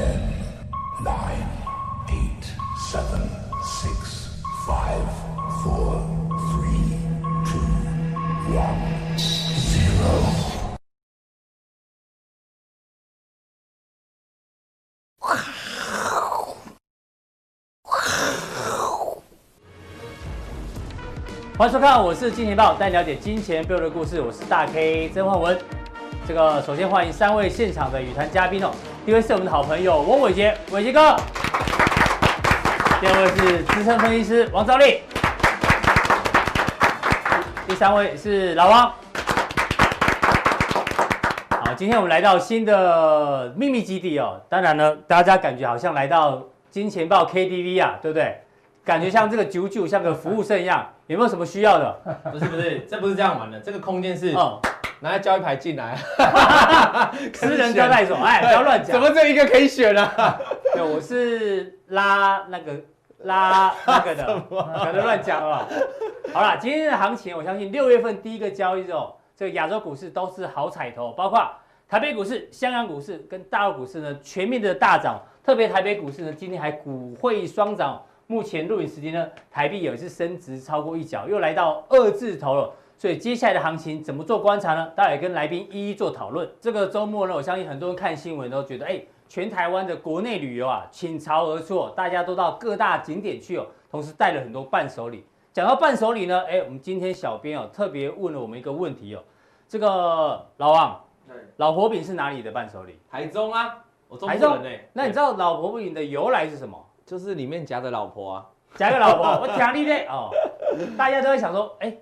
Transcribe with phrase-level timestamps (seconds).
[0.00, 0.16] Ten,
[1.04, 1.46] nine,
[2.08, 2.44] eight,
[2.90, 3.20] seven,
[3.62, 5.04] six, five,
[5.62, 6.00] four,
[6.48, 6.96] three,
[7.44, 7.60] two,
[8.56, 8.80] one,
[9.18, 10.08] zero.
[21.58, 24.18] 欢迎收看，我是金钱豹，带你了解金钱背后的故事。
[24.22, 25.58] 我是大 K 曾焕文。
[26.26, 28.72] 这个首先欢迎三位现场的与谈嘉宾哦。
[29.02, 31.16] 第一位是我们的好朋友翁伟杰，伟杰哥。
[33.00, 35.00] 第二位是资深分析师王兆力。
[37.66, 38.92] 第三位是老王。
[41.48, 44.38] 好，今天我们来到新的秘密基地哦。
[44.50, 48.42] 当然呢，大家感觉好像来到金钱豹 KTV 啊，对不对？
[48.84, 51.92] 感觉像这个九九像个服务生一样，有没有什么需要的？
[52.30, 53.58] 不是不是，这不是这样玩的。
[53.60, 54.60] 这个空间是，哦，
[55.00, 55.96] 拿来交易牌进来，
[57.32, 58.16] 私人招待所。
[58.16, 58.92] 哎，不要乱讲。
[58.92, 60.08] 怎么这一个可以选呢？
[60.74, 62.74] 对，我是拉那个
[63.20, 65.66] 拉那个的， 不能乱讲哦。
[66.32, 71.50] 好了，今天的行情，我相信六月份第一个交易日哦，这个亚洲股市都是好彩头，包括
[71.88, 75.18] 台北股市、香港股市跟大陆股市呢，全面的大涨。
[75.42, 78.00] 特别台北股市呢，今天还股汇双涨。
[78.26, 82.70] 目前录影时间呢，台币也是升值超过一角，又来到二字头了。
[83.00, 84.86] 所以接下来的行情怎么做观察呢？
[84.94, 86.46] 待会跟来宾一一做讨论。
[86.60, 95.24] 这个周末呢，我相信很多人看新闻都觉得，哎，全台湾的国内旅游啊倾巢而出，大家都到各大景点去哦，同时带了很多伴手礼。
[95.50, 99.22] 讲到伴手礼呢，哎，我们今天小编哦特别问了我们一个问题哦，
[99.66, 101.00] 这个老王，
[101.56, 102.98] 老婆饼是哪里的伴手礼？
[103.10, 103.78] 台中啊，
[104.08, 104.58] 我中台中。
[104.92, 106.78] 那你知道老婆饼的由来是什么？
[107.06, 110.28] 就是里面夹的老婆啊，夹个老婆，我讲你嘞哦，
[110.98, 111.96] 大家都会想说，哎，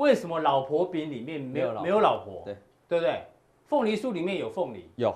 [0.00, 2.42] 为什么老婆饼里面没有没有老婆？
[2.44, 2.56] 对。
[2.90, 3.22] 对不对？
[3.68, 5.14] 凤梨酥里面有凤梨，有，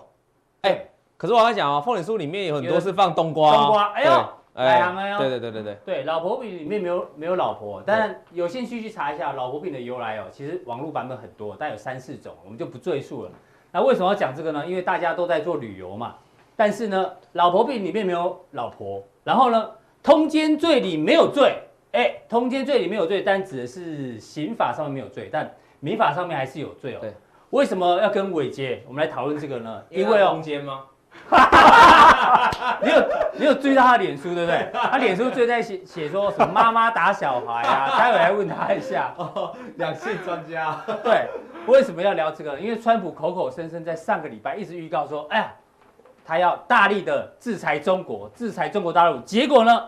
[0.63, 4.11] 哎，可是我跟你讲哦，凤梨酥里面有很多是放冬瓜，冬瓜，哎呦，
[4.55, 13.31] 来行了哟，对对对对对，对，老婆饼里面没有没有老婆，但有兴趣去查一下老婆饼的由来哦，其实网络版本很多，但有三四种，我们就不赘述了。
[13.73, 14.65] 那为什么要讲这个呢？
[14.65, 16.15] 因为大家都在做旅游嘛，
[16.55, 19.03] 但是呢，老婆饼里面没有老婆。
[19.25, 19.69] 然后呢，
[20.01, 21.59] 通奸罪里没有罪，
[21.95, 26.99] 哎，通奸罪里面有罪，但指的是刑法上面没有罪，但民法上面还是有罪哦。
[27.01, 27.15] 对，
[27.51, 29.81] 为什么要跟伟杰我们来讨论这个呢？
[29.91, 30.83] 因为哦，通奸吗？
[32.83, 34.69] 你有你有追到他的脸书对不对？
[34.73, 37.97] 他脸书最在写写说什么妈妈打小孩啊？
[37.97, 39.15] 待会来问他一下。
[39.17, 40.83] 哦，两性专家。
[41.05, 41.29] 对，
[41.69, 42.59] 为什么要聊这个？
[42.59, 45.53] 因为川普口口声声在上个礼拜一直预告说，哎呀。
[46.27, 49.21] 他要大力的制裁中国，制裁中国大陆。
[49.27, 49.87] 结果呢，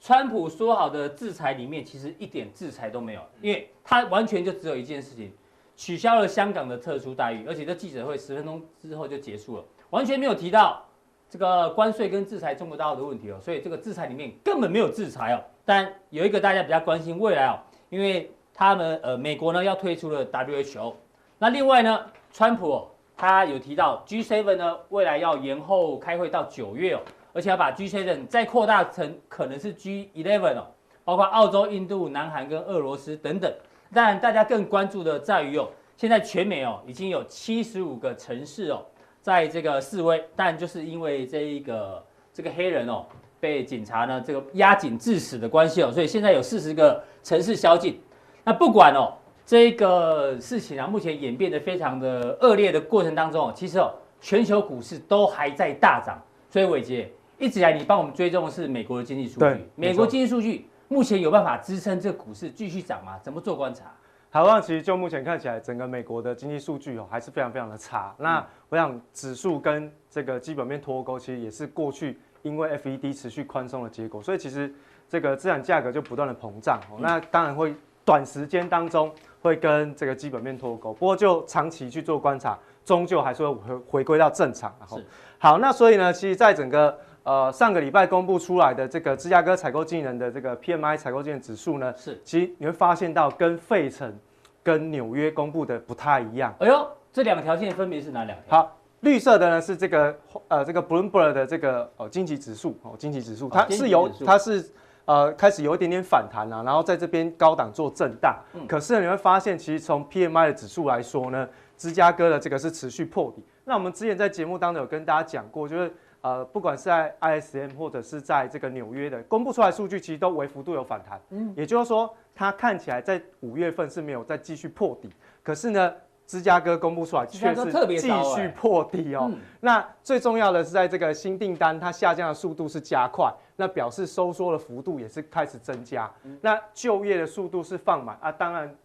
[0.00, 5.32] 川普说好的制裁里面，其实一点制裁都没有，因为他完全就只有一件事情，
[5.76, 10.84] 取消了香港的特殊待遇，而且这记者会十分钟之后就结束了，完全没有提到
[11.28, 13.38] 这个关税跟制裁中国大陆的问题哦。
[13.40, 15.42] 所以这个制裁里面根本没有制裁哦。
[15.64, 17.58] 但有一个大家比较关心未来哦，
[17.90, 20.94] 因为他们呃美国呢要退出了 WHO，
[21.38, 22.88] 那另外呢，川普哦。
[23.20, 27.00] 他有提到 G7 呢，未来要延后开会到九月哦，
[27.32, 30.66] 而且要把 G7 再扩大成可能是 G11 哦，
[31.04, 33.52] 包括澳洲、印度、南韩跟俄罗斯等等。
[33.92, 38.84] 当然，大家更关注的在于哦，现在全美哦已经有七十五个城市哦，
[39.22, 43.04] 在这个示威，但就是因为这一个这个黑人哦
[43.40, 48.00] 被警察呢这个压颈致死的关系哦，所以现在有四十个城市宵禁。
[48.44, 49.12] 那不管哦。
[49.50, 53.90] 这个事情啊，目前演变得非常的恶劣的过程当中哦，其实哦，
[54.20, 56.22] 全球股市都还在大涨。
[56.50, 59.40] 所以伟杰一直以来，你帮我们追踪的是美国的经济数据。
[59.40, 63.18] 对，美国经济数据目前有办法支撑这个股市继续涨吗？
[63.22, 63.84] 怎么做观察？
[64.30, 68.14] 好，那其实就目前看起来，整个美国的经济数据哦，还是非常非常的差。
[68.18, 74.22] 那我想指数跟这个基本面脱钩，其实也是过去因为 FED 持续宽松的结果。
[74.22, 74.72] 所以其实
[75.08, 76.80] 这个资产价格就不断的膨胀。
[76.98, 79.10] 那当然会短时间当中。
[79.40, 84.74] 会跟这个基本面脱钩，不过就长期去做观察，终究还是会回回归到正常。
[84.80, 85.00] 然后，
[85.38, 86.98] 好，那所以呢，其实在整个
[87.28, 94.18] 呃上个礼拜公布出来的这个芝加哥采购经理人的这个 PMI 采购经理指数呢，是，其实你会发现到跟费城
[94.62, 96.54] 跟纽约公布的不太一样。
[96.60, 98.56] 哎呦，这两个条线分别是哪两条？
[98.56, 104.66] 好，绿色的呢是这个呃这个 Bloomberg 的这个哦经济指数哦经济指数，它是由它是。
[105.08, 108.36] 呃，开始有一点点反弹了，然后在这边高档做震荡。
[108.52, 111.48] 嗯，可是你会发现，其实从 PMI 的指数来说呢，
[111.78, 113.42] 芝加哥的这个是持续破底。
[113.64, 121.20] 那我们之前在节目当中有跟大家讲过，就是呃，不管是在 ISM 或者是在这个纽约的公布出来数据，其实都微幅度有反弹。
[121.30, 125.08] 嗯，也就是说，它看起来在五月份是没有再继续破底，
[125.42, 125.94] 可是呢，
[126.26, 129.30] 芝加哥公布出来，却是继续破底哦。
[129.60, 136.10] 那最重要的是，在这个新订单它下降的速度是加快，那表示收缩的幅度也是开始增加。
[136.40, 138.76] 那就业的速度是放慢啊，当然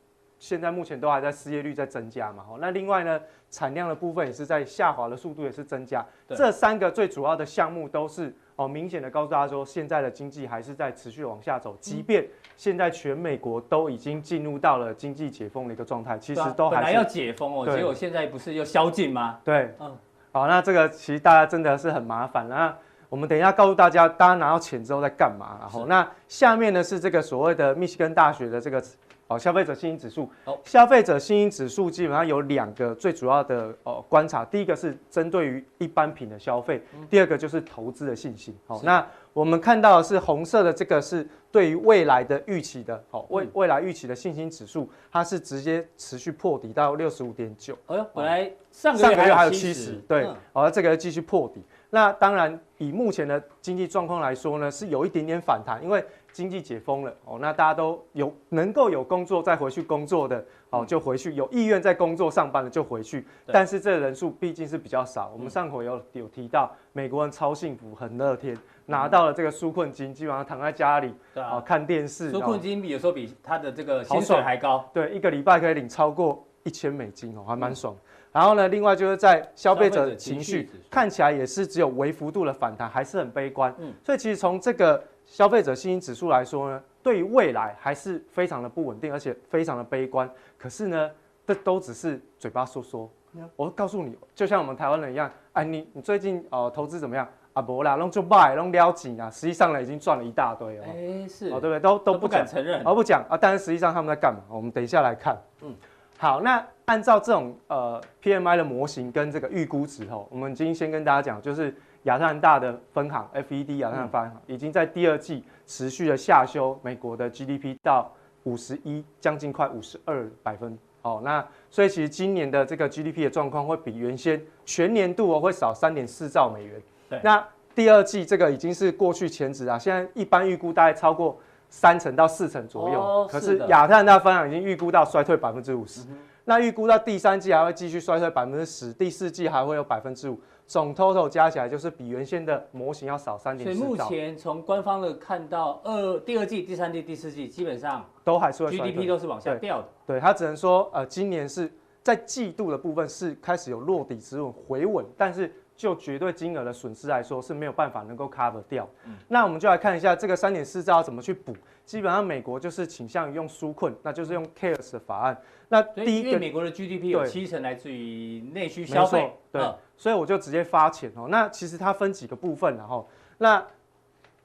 [0.44, 2.44] 现在目前都还在失业率在增加嘛。
[2.60, 3.18] 那另外呢，
[3.50, 6.06] 产量的部分也是在下滑的速度也是增加。
[6.28, 12.28] 这三个最主要的项目都是哦，明显的告诉大家说，现在的经济还是在持续往下走，即便。
[12.58, 19.40] 现在全美国都已经进入到了经济解封的一个状态，其实都还本来要解封哦，结果现在不是又宵禁吗？
[19.46, 19.98] 对，嗯，
[20.34, 22.50] 好，那这个其实大家真的是很麻烦。
[22.50, 22.76] 那
[23.08, 25.58] 我们等一下告诉大家，大家拿到钱之后在干嘛？
[25.62, 28.84] 然后那下面呢是这个所谓的密西根大学的这个。
[29.28, 30.30] 哦，消费者信心指数。
[30.46, 38.56] 哦，消费者信心指数基本上有两个最主要的哦观察，第一个是针对于一般品的消费，第二个就是投资的信心。
[38.68, 47.76] 好，那我们看到的是红色的这个是对于未来的预期的，好，未未来预期的信心指数，它是直接持续破底到六十五点九。
[47.88, 51.64] 哎呦，本来上个月还有七十，对，好，这个继续破底。
[51.90, 63.26] 那当然，以目前的经济状况来说呢，是有一点点反弹，因为经济解封了哦，那大家都有能够有工作再回去工作的哦，就回去；有意愿在工作上班的就回去。
[63.46, 65.32] 但是这人数毕竟是比较少。
[65.32, 68.58] 我们上回有有提到，美国人超幸福，很乐天，
[68.88, 72.32] 拿到了这个纾困金，基本上躺在家里啊看电视。
[72.34, 77.96] 纾困金比有时候比他的这个薪水还高，对，一个礼拜可以领超过一千美金哦，还蛮爽。
[78.32, 83.72] 然后呢，另外就是在消费者情绪看起来也是只有微幅度的反弹，还是很悲观。
[83.78, 90.30] 嗯，所以其实从这个消费者信心指数来说呢，对于未来还是非常的不稳定，而且非常的悲观。
[90.58, 91.10] 可是呢，
[91.46, 93.10] 这都只是嘴巴说说。
[93.56, 97.28] 我告诉你，就像我们台湾人一样，哎，你你最近呃投资怎么样？
[97.54, 100.84] 啊不啦，弄就卖，弄撩紧啊，实际上呢已经赚了一大堆哦。
[100.88, 101.80] 哎，是哦，对不对？
[101.80, 103.38] 都都不敢承认，而不讲啊。
[103.40, 104.42] 但是实际上他们在干嘛？
[104.50, 105.36] 我们等一下来看。
[105.62, 105.76] 嗯。
[106.18, 118.12] 好，那按照这种呃 PMI 的模型跟这个预估值哦，我们今天先跟大家讲，就是亚特兰大的分行 FED 亚特兰大分行已经在第二季持续的下修美国的 GDP 到
[118.44, 120.78] 五十一，将近快五十二百分。
[121.02, 126.82] 哦，那所以其实今年的这个 GDP 的状况会比原先全年度哦会少三点四兆美元。
[127.10, 127.46] 对，那
[127.76, 131.38] 第二季这个已经是过去前值啊，现在一般预估大概超过。
[131.76, 136.02] 三成到四成左右，哦、可是亚特兰大分行已经预估到衰退百分之五十，
[136.46, 143.80] 那预估到第三季还会继续衰退百分之十，第四季还会有百分之五，总 total 加起来就是比原先的模型要少三点四。
[143.80, 149.88] 所以目前从官方的看到二第二季、第三季、第四季基本上都还是会 GDP 都是往下掉的。
[150.08, 151.72] 对，它只能说呃今年是
[152.02, 155.54] 在季度的部分是开始有落底止稳回稳，但是。
[155.76, 158.88] 就绝对金额的损失来说是没有办法能够 cover 掉。
[159.06, 161.52] 嗯，那我们就来看一下这个三点四兆怎么去补。
[161.84, 165.42] 基本上美国就是倾向于用纾困，那就是用 CARES 的法案。
[165.68, 169.64] 那第一个，因为美国的 GDP 有七成来自于内需消费，对，
[169.98, 171.28] 所以我就直接发钱哦。
[171.30, 173.08] 那其实它分几个部分，然后
[173.38, 173.66] 那。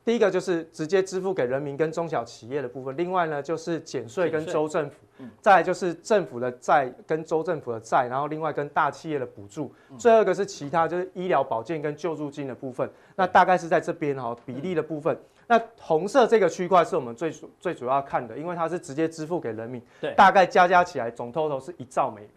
[0.05, 4.97] 第一个就是直接支付给人民跟中小企业的部分，另外呢就是减税跟州政府，
[5.43, 15.15] 再来就是政府的债跟州政府的债，然后另外跟大企业的补助，最后一个是其他就是医疗保健跟救助金的部分，那大概是在这边哈比例的部分。
[15.47, 17.31] 那红色这个区块是我们最
[17.61, 22.31] 最主要看的，因为它是直接支付给人民，对，大概加加起来总 total 是一兆美元，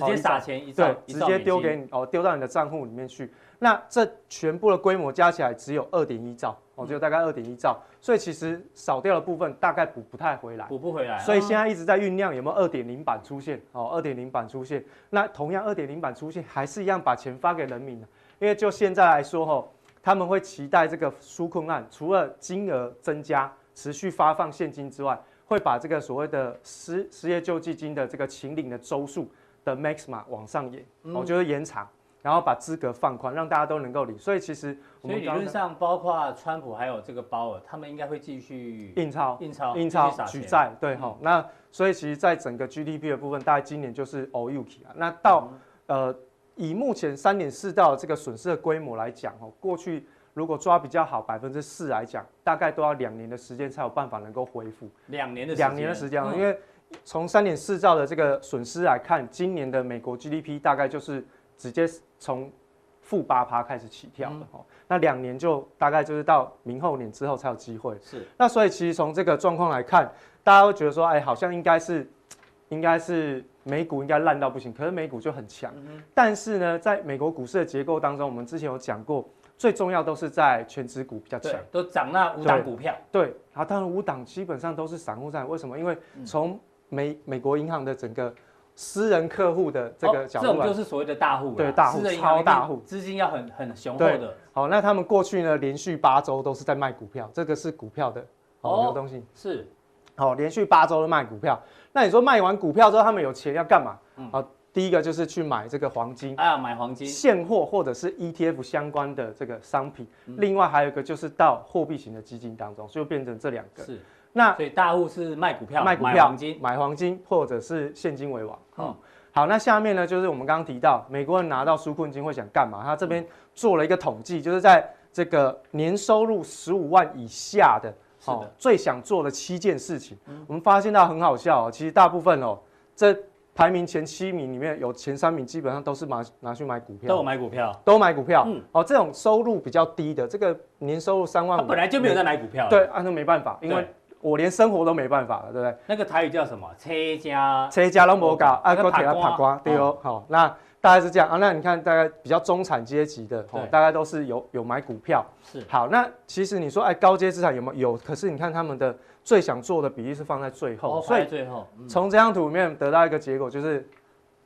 [0.00, 3.30] 直接撒钱一兆，对，直接丢给你哦，丢到你的账户里面去。
[3.58, 6.56] 那这全部的规模加起来只有二点一兆。
[6.74, 11.18] 哦，只有大概二点一兆，所以其实少掉的部分大概补不太回来，补不回来。
[11.20, 13.58] 所以现在一直在酝酿有没有二点零版出现？
[13.72, 17.96] 哦，二点零版出现，那同样二点零版出现，还是一样把钱发给人民。
[18.38, 19.66] 因为就现在来说，哈，
[20.02, 29.30] 他们会期待这个纾困案，除了金额增加、持续发放现金之外，会把这个所谓的失失业救济金的这个请领的周数
[29.66, 30.82] 的 maximum 往上延，
[31.14, 31.86] 哦，就是延长。
[32.22, 34.18] 然后把资格放宽，让大家都能够领。
[34.18, 40.74] 所以其实我们所以理论上，包括川普还有这个鲍尔，他们应该会继续印钞、印钞、印钞举债。
[40.80, 44.90] 对哈、嗯，那所以其实，在整个 GDP 的部分，大概今年就是欧 UK 啊。
[44.96, 45.48] 那到、
[45.86, 46.16] 嗯、呃，
[46.56, 50.04] 以目前三点四兆这个损失的规模来讲，哦，过去
[50.34, 54.90] 如果抓比较好百分之四来讲，大概都要两年的时间才有办法能够恢复。
[55.06, 56.58] 两年的时两年的时间，因为
[57.04, 61.24] 从三点四兆的这个损失来看，今年的美国 GDP 大概就是。
[61.58, 61.88] 直接
[62.18, 62.52] 从
[63.00, 67.96] 负八趴开始起跳的哦，那两年就大概就是到明后年之后才有机会。
[68.02, 70.12] 是，那所以其实从这个状况来看，
[70.44, 72.06] 大家会觉得说，哎，好像应该是，
[72.68, 75.72] 应该是美股应该烂到不行，可是美股就很强。
[76.12, 79.26] 但是呢，在美国股市的结构当中，我们之前有讲过，
[79.56, 82.94] 最重要都是在全指股比较强，都涨那五档股票。
[83.10, 85.78] 对，然后当然五档基本上都是散户在，为什么？
[85.78, 88.34] 因为从美美国银行的整个。
[88.78, 94.34] 私人客户的这个角度，这种就是所谓的大户，对大户超大户，资金要很很雄厚的。
[94.52, 98.22] 好，那他们过去呢，连续八周都是在卖股票，这个是股票的
[98.60, 99.66] 哦流动性是。
[100.14, 101.58] 好，连续八周都卖股票。
[101.90, 103.96] 那你说卖完股票之后，他们有钱要干嘛？
[104.30, 110.06] 好，第一个就是去买这个黄金，哎呀，买黄金现货或者是 ETF 相关的这个商品。
[110.26, 113.82] 另外还有一个就是到货币型的基金当中，就变成这两个。
[113.82, 113.98] 是。
[114.36, 118.58] 那所以大户是卖股票，卖股票，买黄金，买黄金或者是现金为王。
[118.76, 118.94] 嗯，
[119.32, 122.82] 好，那下面呢，就是我们刚刚提到，美国人拿到纾困金会想干嘛？
[122.84, 127.90] 他这边做了一个统计，就是在这个年收入十五万以下的，
[128.26, 130.18] 哦，最想做的七件事情。
[130.46, 132.58] 我们发现到很好笑哦，其实大部分哦，
[132.94, 133.16] 这
[133.54, 138.44] 排名前七名里面有前三名基本上都是拿拿去买股票，都有买股票，都买股票。
[138.46, 142.68] 嗯，哦，这种收入比较低的，这个年收入三万五，本来就没有在买股票。
[142.68, 143.88] 对，啊，那没办法，因为。
[144.26, 145.76] 我连生活都没办法了，对不对？
[145.86, 146.68] 那个台语叫什么？
[146.76, 149.96] 车家车家都没搞，啊，哥给他爬瓜，对哦。
[150.02, 150.48] 好，那
[150.80, 151.36] 大概是这样啊。
[151.36, 155.24] 那你看，大概比较中产阶级的，哦，大概都是有有买股票。
[155.44, 155.64] 是。
[155.68, 157.92] 好，那其实你说，哎，高阶资产有没有？
[157.92, 157.96] 有。
[157.98, 158.92] 可是你看他们的
[159.22, 163.88] 最想做的比例是放在最后，所以最后从这张图里面得到一个结果，就是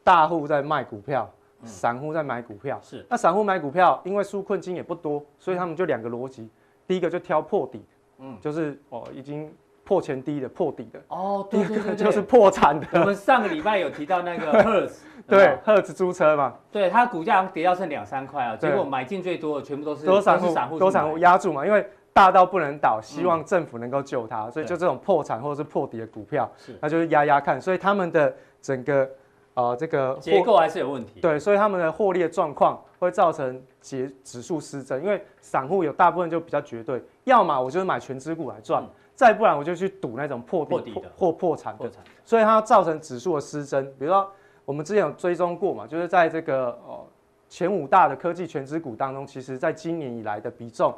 [0.05, 1.27] 大户在卖股票，
[1.65, 2.79] 散户在买股票。
[2.83, 3.03] 是。
[3.09, 6.51] 那散户买股票，因为纾困金也不多，所以他们就两个逻辑，
[6.87, 7.83] 第一个就挑破底，
[8.19, 9.51] 嗯，就是哦已经。
[9.91, 12.87] 破前低的，破底的哦，对对 对，就是破产的。
[12.93, 28.33] 我们上个礼拜有提到那个 Hertz， 对，Hertz 租车嘛，对，它股价跌到剩两三块啊，结果买进最多的全部都是多散户，多散户压住嘛，因为大到不能倒，希望政府能够救它，所以就这种破产或者是破底的股票，是，那就是压压看，所以他们的
[28.63, 29.11] 整个
[29.55, 38.85] 呃这个结构还是有问题，对，所以他们的获利的状况会造成指指数失真，因为散户有大部分就比较绝对，要么我就是买全资股来赚。
[39.21, 41.91] 再不然我就去赌那种破底的或破产的，
[42.25, 43.85] 所以它造成指数的失真。
[43.99, 44.27] 比如说
[44.65, 47.07] 我们之前有追踪过嘛，就是在这个呃
[47.47, 50.95] 前五大的科技全指股当中，其实在今年以来的比重，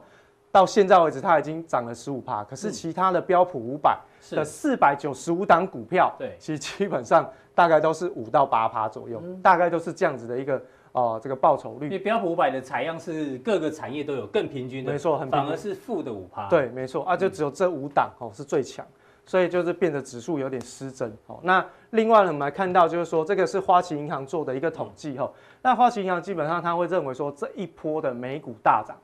[0.53, 2.45] 到现在为止它已经涨了十五趴。
[2.45, 3.99] 可是其他的标普五百
[4.31, 10.63] 的四百九十五档股票，对，其实基本上大概都是五到八趴左右，大概都是这样子的一个。
[10.93, 16.47] 哦，这个报酬率，因为标普五百的采样是各个产业都有更平均的，没错，很反而是负的五趴。
[16.51, 18.87] 对，没错啊，就只有这五档哦是最强，
[19.25, 21.41] 所以就是变得指数有点失真哦。
[21.43, 25.33] 那另外呢，我们来看到就是说，这个是花旗银行做的一个统计哈。
[25.63, 28.95] 那花旗银行基本上他会认为说，这一波的美股大涨，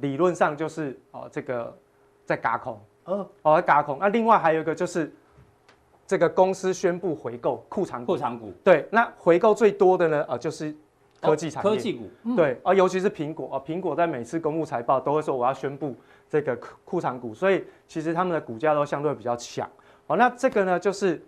[0.00, 1.76] 理论上就是哦这个
[2.24, 2.80] 在轧空，
[3.42, 3.98] 哦在轧空。
[3.98, 5.12] 那另外还有一个就是
[6.06, 10.72] 这个公司宣布回购库藏库藏股，对，那回购最多的呢，呃就是。
[11.20, 15.94] 科技产业，科技股，嗯、对，而尤其是苹果啊，苹果在每次公布财报都会说我要宣布
[16.30, 19.68] 这个库藏股，所以其实他们的股价都相对比较强。
[20.06, 21.20] 好，那这个呢就是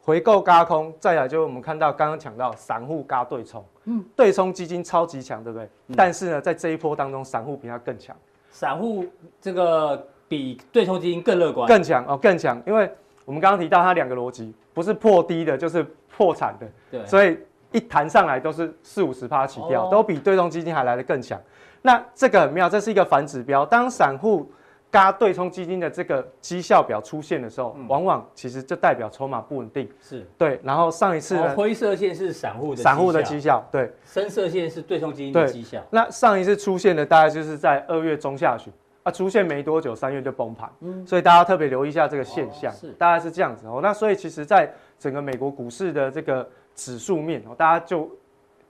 [0.00, 5.68] 回购轧空，再来就是我们看到刚刚讲到散户轧对冲，嗯，对冲基金超级强，对不对？
[5.88, 8.16] 嗯、但是呢，在这一波当中，散户比它更强，
[8.50, 9.04] 散户
[9.40, 12.90] 这个比对冲基金更乐观，更强哦，更强，因为
[13.26, 17.38] 我们刚刚提到它两个逻辑，不是破低的，就是破产的，对，所以。
[17.74, 21.38] 一弹上来都是四五十趴起跳，都比对冲基金还来得更强。
[21.82, 23.66] 那这个很妙，这是一个反指标。
[23.66, 24.48] 当散户
[24.92, 29.88] 嘎对冲基金的这个绩效表出现的时候，往往其实就代表筹码不稳定。
[30.00, 30.60] 是对。
[30.62, 33.92] 然后上一次呢，灰色线是散户的散户的绩效，对。
[34.06, 35.82] 深色线是对冲基金的绩效。
[35.90, 40.70] 那上一次出现的大概就是在二月中下旬啊，出现没多久，三月就崩盘。
[40.80, 41.04] 嗯。
[41.04, 43.80] 所以大家特别留意一下这个现象，是大概是这样子哦。
[43.82, 46.48] 那所以其实，在整个美国股市的这个。
[46.74, 48.10] 指数面哦，大家就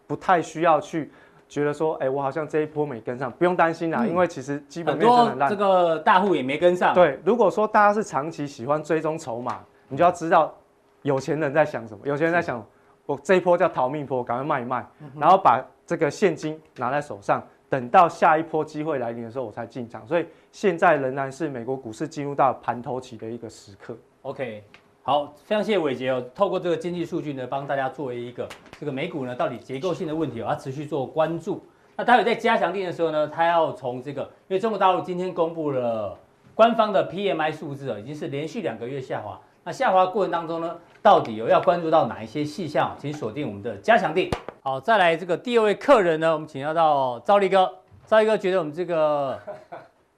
[0.07, 1.11] 不太需要去
[1.49, 6.95] 觉得说，哎，我好像这一波没跟上，不用担心啦，嗯、因为其实基本面真的烂，这个大户也没跟上。
[6.95, 10.55] 对，如果说大家是长期喜欢追踪筹码，你就要知道
[11.03, 12.07] 有钱人在想什么。
[12.07, 12.65] 有钱人在想，
[13.07, 20.07] 我这一波叫逃命波，赶快卖一卖，嗯、然后把这个现金拿在手上，等到下一波机会来临的时候我才进场。
[20.07, 23.97] 所以现在仍然是美国股市进入到盘头期的一个时刻。
[24.23, 24.63] OK。
[25.07, 28.49] 好，非常谢谢伟杰哦，透过这个经济数据呢，帮大家作为一个
[28.81, 31.63] 这个美股呢到底结构性的问题哦，要持续做关注。
[31.95, 36.19] 那待会在加强定的时候呢，他要从这个，因为中国大陆今天公布了
[36.55, 39.39] 官方的 PMI 数字啊，已经是连续两个月下滑。
[39.63, 42.97] 那下滑过程当中呢，到底有要关注到哪一些细项？
[42.99, 44.31] 请锁定我们的加强定。
[44.63, 47.71] 好，再来这个第二位客人呢，我们请教到赵立哥。
[48.07, 49.39] 赵立哥觉得我们这个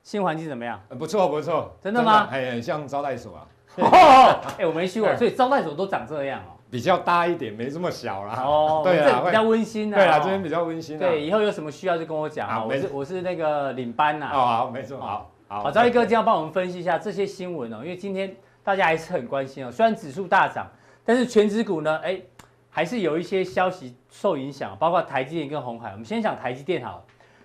[0.04, 0.80] 新环境怎么样？
[0.96, 2.26] 不错不错，真的吗？
[2.26, 3.48] 很很像招待所啊。
[3.76, 6.52] 哦， 哎，我没去过，所以招待所都长这样哦。
[6.68, 8.42] 比较大一点，没这么小啦。
[8.44, 9.96] 哦， 对啊，比较温馨啊。
[9.96, 10.98] 对啊，这边比较温馨。
[10.98, 12.64] 对，以后有什么需要就跟我讲啊。
[12.64, 14.30] 我是我是那个领班呐。
[14.32, 15.70] 哦，好，没错，好，好。
[15.70, 19.70] 兆立哥今天要帮我们分析一下这些新闻哦，因为今天大家还是很关心哦。
[19.70, 20.68] 虽然指数大涨，
[21.04, 22.20] 但是全指股呢，哎，
[22.68, 25.92] 还是有一些消息受影响，包括台积电跟鸿海。
[25.92, 27.02] 我们先讲台积电好了，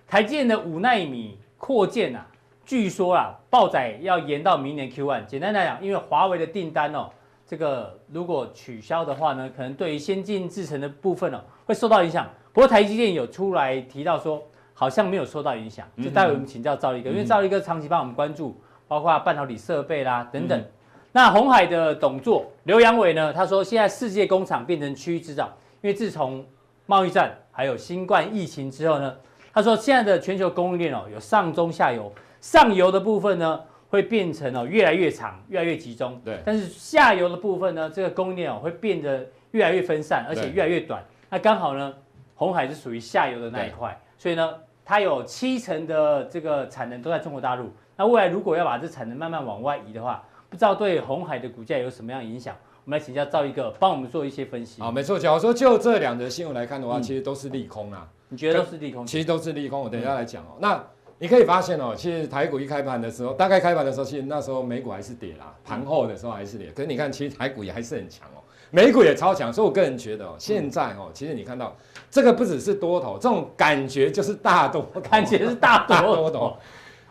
[0.08, 2.26] 台积电的五纳米扩建啊，
[2.72, 5.26] 据说啊，爆载要延到明年 Q1。
[5.26, 7.10] 简单来讲，因为华为的订单哦，
[7.46, 12.26] 这个如果取消的话呢，可能对于先进制程的部分哦，会受到影响。
[12.50, 15.86] 不过台积电有出来提到说，好像没有受到影响。
[16.02, 20.64] 就待会我们请教赵立哥，因为赵立哥长期帮我们关注，包括半导体设备啦等等。
[21.12, 23.30] 那红海的董座刘扬伟呢？
[23.34, 25.44] 他说，现在世界工厂变成区域制造，
[25.82, 26.42] 因为自从
[26.86, 29.14] 贸易战还有新冠疫情之后呢，
[29.52, 32.10] 他说现在的全球供应链哦，有上中下游，
[32.42, 33.58] 上游的部分呢
[33.88, 36.20] 会变成哦越来越长，越来越集中。
[36.22, 36.38] 对。
[36.44, 41.02] 但是下游的部分呢，这个供应链哦会变得越来越分散，而且越来越短。
[41.30, 41.94] 那刚好呢，
[42.34, 47.72] 红海是属于下游的那一块，所以呢，它有七成的这个产能都在中国大陆。
[47.96, 52.54] 那未来如果要把这产能慢慢往外移的话，不知道对红海的股价有什么样影响？
[52.84, 54.82] 我们来请教赵一个，帮我们做一些分析。
[54.82, 55.16] 啊，没错。
[55.16, 58.08] 假如说就这两则新闻来看的话，嗯、其实都是利空啊。
[58.28, 59.06] 你觉得都是利空？
[59.06, 59.80] 其实都是利空。
[59.80, 60.48] 我等一下来讲哦。
[60.54, 60.84] 嗯、那
[61.22, 66.66] 你可以发现哦，其实台股一开盘的时候，大概开盘的时候，其实那时候美股还是跌啦，盘后的时候还是跌。
[66.74, 69.52] 可是你看，其实台股也还是很强哦，美股也超强。
[69.52, 71.76] 所以我个人觉得哦，现在哦，其实你看到
[72.10, 76.16] 这个不只是多头，这种感觉就是大多头， 感觉是大多头。
[76.16, 76.56] 多头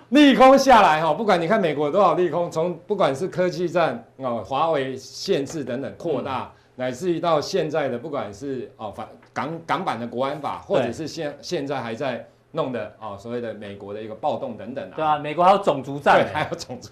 [0.09, 14.93] 利空下来哈，不管你看美国有多少利空，从不管是科技战哦，华为限制等等扩大，乃至于到现在的不管是哦反港港版的国安法，或者是现现在还在弄的哦所谓的美国的一个暴动等等啊。
[14.95, 16.89] 对啊，美国还有种族战，对，还有种族。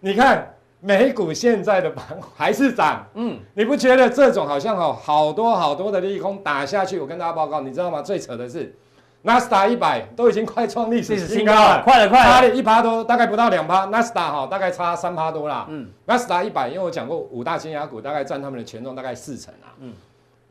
[0.00, 6.98] 你看美股现在的盘还是涨，嗯，你不觉得这种好像哦好多好多的利空打下去？
[7.00, 8.02] 我跟大家报告，你知道吗？
[8.02, 8.74] 最扯的是。
[9.22, 13.84] 纳斯达一百都已经快创历史新高了，快了快了，差了一趴多，大概不到两趴。
[13.86, 15.66] 纳斯达哈大概差三趴多啦。
[15.68, 19.74] 嗯，纳斯达一百，因为我讲过五大金牙股大概占他们的权重大概四成啊。
[19.80, 19.92] 嗯，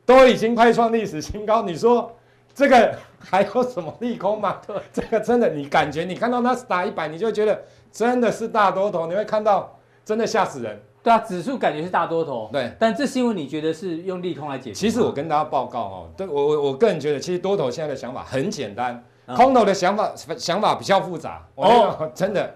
[0.05, 2.13] 都已经快创历史新高，你说
[2.55, 4.62] 这个还有什么利空吗？
[4.65, 10.82] 对，这个真的，你感觉你看到纳斯达一百，你就觉得真的是大多头，你会看到真的吓死人。
[11.03, 12.49] 对啊，指数感觉是大多头。
[12.53, 14.80] 对，但这新闻你觉得是用利空来解释？
[14.80, 19.03] 其实我跟大家报告哦，对我我我个人觉得，其实多头现在的想法很简单，
[19.36, 21.45] 空头的想法想法比较复杂。
[21.56, 22.56] 哦， 真的，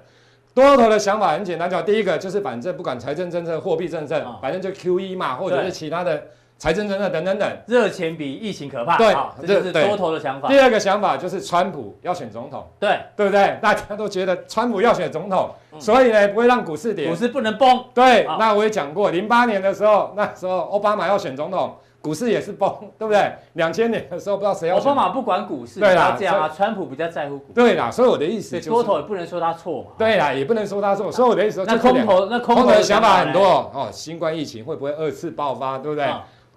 [0.53, 6.23] 多头的想法很简单，叫第一个就是反正不管财政政策、货币政策，反正就 QE 嘛，或者是其他的。
[6.59, 8.97] 财政政策等等等，热钱比疫情可怕。
[8.97, 9.15] 对，
[9.47, 10.49] 这是多头的想法。
[10.49, 13.57] 第二个想法就是川普要选总统，对，对不对？
[13.61, 17.81] 大家都觉得川普要选总统，所以呢不会让股市跌，股市不能崩。
[17.93, 22.69] 对，那我也讲过，零八年的时候，那时候奥巴马要选总统，股市也是崩，
[22.99, 23.31] 对不对？
[23.53, 24.75] 两千年的时候不知道谁要。
[24.75, 27.53] 奥巴马不管股市，对啦，这样啊，川普比较在乎股市。
[27.53, 29.91] 对啦，所以我的意思就是多头也不能说他错嘛。
[29.97, 36.05] 对啦，也不能说他错，所以我的意思说，那空头那空头的想法很多哦，新冠疫情会不会二次爆发，对不对？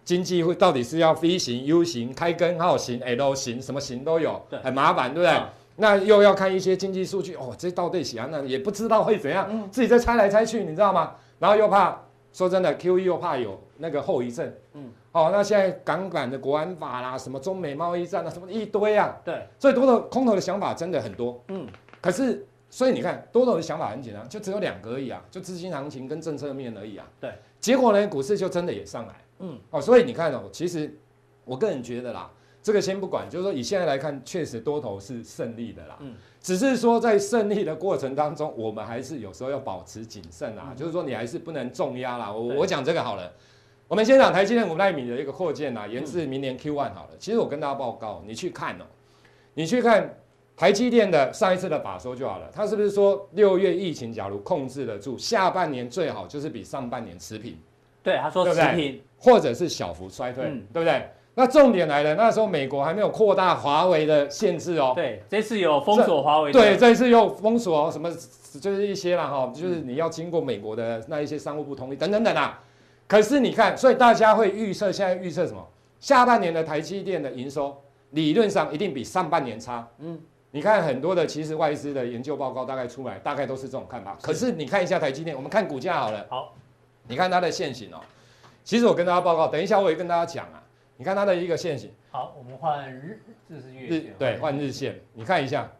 [0.04, 4.58] 经济会到底是要 V 型、U 型、开根号型、L 型，什么型都有，对。
[4.60, 5.36] 很麻烦，对不对？
[5.38, 8.44] 嗯、那又要看一些经济数据，哦，这到底怎样呢？
[8.44, 11.14] 也不知道会怎样，嗯、自己在猜来猜去，你知道吗？
[11.38, 12.00] 然后又怕，
[12.32, 21.66] 说真的，QE 又怕有那个后遗症，嗯，哦，那现在港版的国安法啦，什么中美贸易战啊，什么一堆啊，对，所以多头空头的想法真的很多，嗯，
[22.00, 29.14] 可是，所以你看多头的想法很简单，就只有两个而已啊，就资金行情跟政策面而已啊，对，结果呢，股市就真的也上来。
[29.42, 30.96] 嗯，哦，所以你看哦，其实
[31.44, 32.30] 我个人觉得啦，
[32.62, 35.98] 这个先不管，就是说以现在来看，确实多头是胜利的啦。
[36.00, 42.32] 嗯，只是说在胜利的过程当中，我们还是有时候要保持谨慎啊，嗯、就是说你还是不能重压啦。
[42.32, 43.32] 我我讲这个好了，
[43.88, 47.10] 我们先讲台积电五纳米的一个扩建啊，延至明年 Q1 好了。
[47.12, 48.84] 嗯、其实我跟大家报告，你去看哦，
[49.54, 50.18] 你去看
[50.56, 57.58] 台积电的上一次的法说就好了，他是不是说六月疫情假如控制得住，下半年最好就是比上半年持平？
[58.02, 61.08] 对，他说持平，或者是小幅衰退，嗯、对不对？
[61.34, 64.92] 那重点来了，那时候美国还没有扩大华为的限制哦。
[64.94, 66.52] 对，这次有封锁华为。
[66.52, 68.10] 对，这次又封锁什么，
[68.60, 72.62] 就是一些啦哈，就是你要经过美国的那一些商务部同意等等等啊。
[73.08, 75.66] 可是你看，所以大家会预测，现在预测什么？
[76.00, 77.74] 下半年的台积电的营收
[78.10, 79.88] 理论上一定比上半年差。
[80.00, 84.14] 嗯，你看很多的其实外资的研究报告大概出来，大概都是这种看法。
[84.20, 86.26] 是可是你看一下台积电，我们看股价好了。
[86.28, 86.52] 好。
[87.12, 88.00] 你看它的线型哦，
[88.64, 90.62] 其实我跟大家报告，等一下我也跟大家讲啊。
[90.96, 95.70] 你看它的一个线型，好，我们换日，这是月线，对，换日线，你看一下。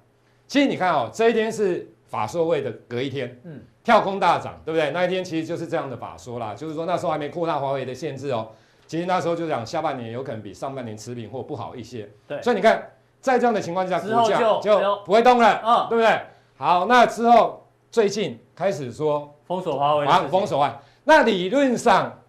[0.47, 4.91] 其实你看哦，这一天是法说位的隔一天，嗯，跳空大涨，对不对？
[4.91, 8.51] 那一天其实就是这样的法说啦，就是说那时候还没扩大华为的限制哦。
[8.87, 12.43] 其实那时候就讲下半年有可能比上半年持平或不好一些，对。
[12.43, 12.91] 所以你看，
[13.23, 16.21] 在这样的情况下，股价就不会动了，嗯，对不对？
[16.59, 20.79] 好，那之后最近开始说封锁华为，封锁完。
[21.05, 22.23] 那理论上，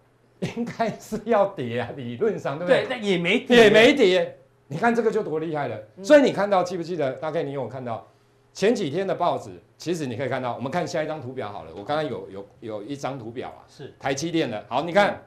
[0.56, 2.82] 应该是要跌啊， 理论上对不对？
[2.82, 4.38] 对，但也没跌，也没跌。
[4.66, 5.78] 你看这个就多厉害了。
[6.02, 7.12] 所以你看到记不记得？
[7.14, 8.06] 大概你有看到
[8.52, 11.70] 前几天的报纸，其实你可以看到，我们看下一张图表好了。
[11.76, 14.64] 我刚刚有有有一张图表啊，是台积电的。
[14.68, 15.22] 好，你看，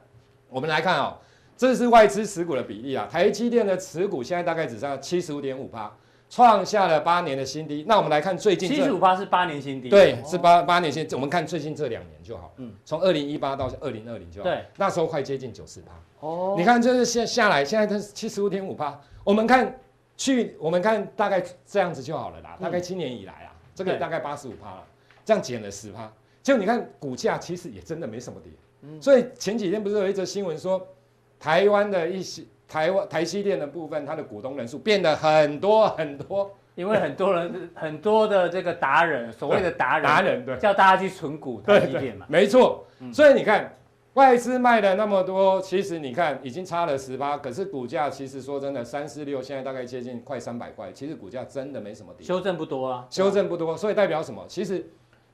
[0.48, 1.16] 我们来看哦，
[1.56, 3.08] 这是外资持股的比例啊。
[3.10, 5.90] 台积电的持股现在大概只剩下七十五点五趴。
[6.30, 7.84] 创下了八年的新低。
[7.88, 11.14] 那我们来看最近七十五趴是八年新低，对，是八八年新低。
[11.14, 15.92] 我们看最近这两年就好，嗯，从二零一八到二零二零就好，对，那时候快接近九十趴。
[16.20, 19.00] 哦，你看，就是现下来，现在它是七十五点五趴。
[19.24, 19.74] 我们看
[20.16, 22.58] 去，我们看大概这样子就好了啦。
[22.60, 24.84] 大概今年以来啊，这个大概八十五趴了，
[25.24, 26.10] 这样减了十趴。
[26.42, 28.52] 就你看股价其实也真的没什么跌。
[28.82, 30.86] 嗯，所以前几天不是有一则新闻说，
[31.40, 32.42] 台湾的一些。
[32.68, 42.84] 台湾台积电的部分，它的股东人数变得很多很多，因为很多人很多的这个达人，所谓的达人，达人对，叫大家去存股台积电嘛，没错。
[43.12, 43.74] 所以你看
[44.14, 54.44] 外资卖了那么多，其实你看已经差了十八，可是股价其实说真的，三四六现在大概接近快三百块，其实股价真的没什么跌，修正不多啊，修正不多，所以代表什么？
[54.46, 54.86] 其实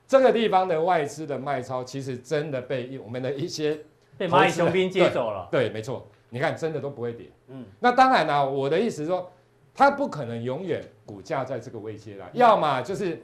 [0.07, 3.79] 这个地方的外资的卖超，其实真的被我们的一些
[4.17, 6.07] 被蚂蚁雄兵接走了，对，没错。
[6.35, 7.31] 你看，真的都不会跌。
[7.47, 9.31] 嗯，那当然啦，我的意思是说，
[9.73, 12.29] 它不可能永远股价在这个位阶啦。
[12.33, 13.21] 要么就是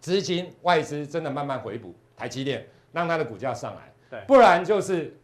[0.00, 3.92] 资金外资真的慢慢回补台积电，让它的股价上来。
[4.10, 5.16] 对，不然就是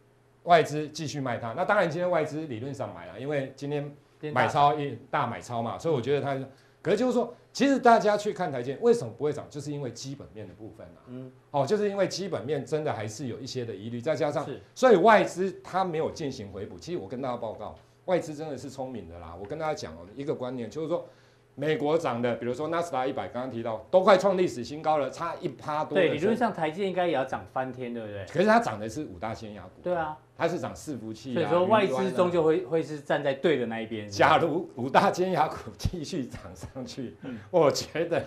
[0.43, 1.51] 外资继续卖它。
[1.51, 3.93] 那当然，今天外资理论上买了，因为今天
[4.33, 6.39] 买超一大买超嘛，所以我觉得它。
[6.87, 11.03] 可是就是说，其实大家去看台积为什么不会涨，就是因为基本面的部分啊。
[11.07, 16.79] 嗯，哦，就是因为基本面真的还是有一些的疑虑，再加上，所以外资它没有进行回补。
[16.79, 19.35] 其实我跟大家报告，外资真的是聪明的啦。
[19.37, 21.05] 我跟大家讲哦，一个观念就是说。
[21.59, 25.95] 美国涨的，比如说纳斯达克一百，刚刚提到都快创历史新高了，差一趴多。
[25.95, 28.23] 对，理论上台积应该也要涨翻天，对不对？
[28.31, 29.69] 可是它涨的是五大尖牙股。
[29.81, 31.33] 对啊，它是涨伺服器。
[31.33, 34.07] 所以说外资终究会会是站在对的那一边。
[34.07, 38.23] 假如五大尖牙股继续涨上去，嗯、我觉得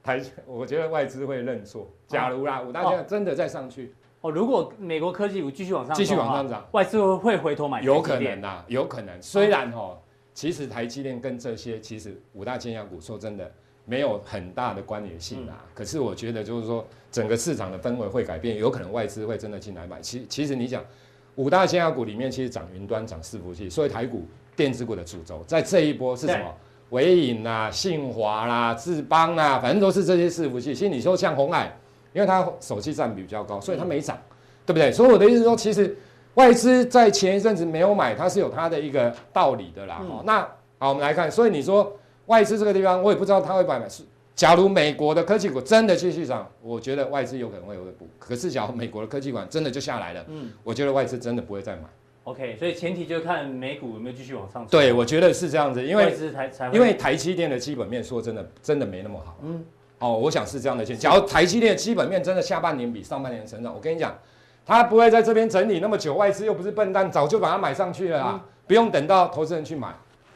[0.00, 1.90] 台，我觉得外资会认错。
[2.06, 7.82] 假如啦，五大尖真的再上去，哦，如果美国科技股继续往上，继续往上涨，外资会回头买。
[7.82, 9.20] 有可能啊，有可能。
[9.20, 9.98] 虽然哦。
[10.32, 13.50] 其实台积电跟这些其实五大尖牙股说真的
[13.84, 15.64] 没有很大的关联性啊。
[15.74, 20.00] 可是我觉得就是说整个市场的氛围会改变，有可能外资会真的进来买。
[20.00, 20.84] 其其实你讲
[21.34, 26.54] 五大尖牙股里面，其实涨云端、涨伺服器，所以台股电子股的主轴在这一波是什么？
[26.90, 30.74] 伟影啦、信华啦、智邦啦，反正都是这些伺服器。
[30.74, 31.76] 其实你说像鸿海，
[32.12, 34.16] 因为它手机占比比较高，所以它没涨，
[34.64, 34.90] 对不对？
[34.90, 35.96] 所以我的意思是说，其实。
[36.40, 40.00] 外资在前一阵子没有买，它是有它的一个道理的啦。
[40.00, 40.40] 嗯、那
[40.78, 41.92] 好，我们来看，所以你说
[42.26, 43.86] 外资这个地方，我也不知道它会买买。
[43.86, 44.02] 是，
[44.34, 48.08] 假如美国的科技股真的继续涨，我觉得外资有可能会有补。
[48.18, 51.82] 可是，假如美国的科技股真的就下来了，嗯，我觉得外资真的不会再买。
[52.24, 54.70] OK，所以前提就是看美股有没有继续往上走。
[54.70, 56.16] 对，我觉得是这样子，因为
[56.72, 59.36] 因为台积电的基本面说真的真的没那么好。
[59.42, 59.62] 嗯，
[59.98, 60.82] 哦，我想是这样的。
[60.86, 64.16] 假如台积电的基本面真的下半年比上半年成长，我跟你讲。
[64.66, 68.30] 他不会在这边整理那么久，外资又不是笨蛋，早就把它买上去了啊！
[68.34, 69.88] 嗯、不用等到投资人去买。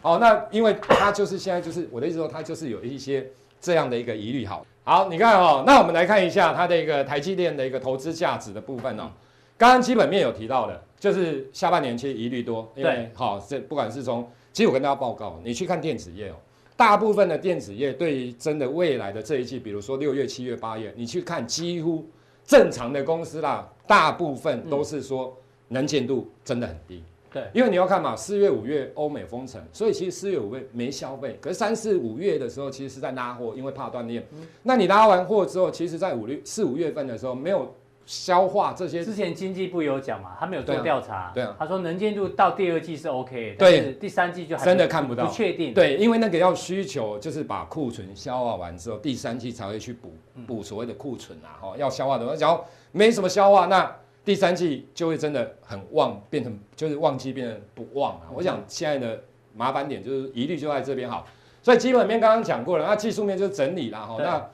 [0.03, 3.25] 哦，那因为他就是现在就是我的意思说，他就是有一些
[3.61, 4.45] 这样的一个疑虑。
[4.45, 9.11] 好，好，你看哦，那我们来看一下它的一个台积电的一个投资价值的部分哦。
[9.57, 16.35] 刚刚基本面有提到的，就是下半年其实疑虑多，因为好这不管是从，其实我跟大家报告，你去看电子业哦，
[16.77, 22.05] 大部分的电子业对于真的未来的这一季，比如说六月、七月、八月，你去看几乎。
[22.47, 25.37] 正常的公司啦，大部分都是说
[25.69, 27.03] 能见度真的很低。
[27.33, 31.39] 对，因为你要看嘛，四月、五月欧美封城，所以其实四月、五月没消费。
[31.41, 34.25] 可是三四五月的时候，其实是在拉货，因为怕断链。
[34.63, 37.75] 那你拉完货之后，其实在五六四五月份的时候没有。
[38.07, 50.12] 消化这些，之前经济部有讲嘛，他没有做调查，对啊，他说能见度到第二季是 OK，对，但是第三季就还真的看不到，不确定，对，因为那个要需求就是把库存消化完之后，第三季才会去补
[50.47, 52.59] 补所谓的库存啊，哈，要消化的话，假如
[52.93, 53.90] 没什么消化，那
[54.25, 58.29] 第三季就会真的很旺，变成就是旺季变成不旺啊。
[58.35, 59.19] 我想现在的
[59.55, 61.27] 麻烦点就是疑虑就在这边好，
[61.62, 64.51] 所以基本面刚刚讲过了，那技术面就整理了哈，那。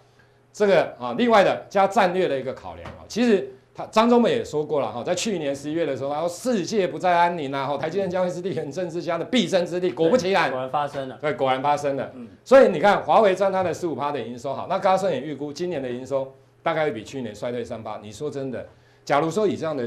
[0.52, 9.90] 这个啊，另外的加战略的一个考量啊，其实他张忠谋也说过了哈，在去年十一月的时候，他说世界不再安宁啊，哈，台积电将会是地缘政治家的必争之地。
[9.90, 11.16] 果不其然，果然发生了。
[11.20, 12.10] 对，果然发生了。
[12.14, 16.32] 嗯，所以你看，华为占它的十五趴的营收好，那高盛也预估今年的营收
[16.64, 17.98] 大概会比去年衰退三趴。
[18.02, 18.66] 你说真的，
[19.04, 19.84] 假如说以这样的，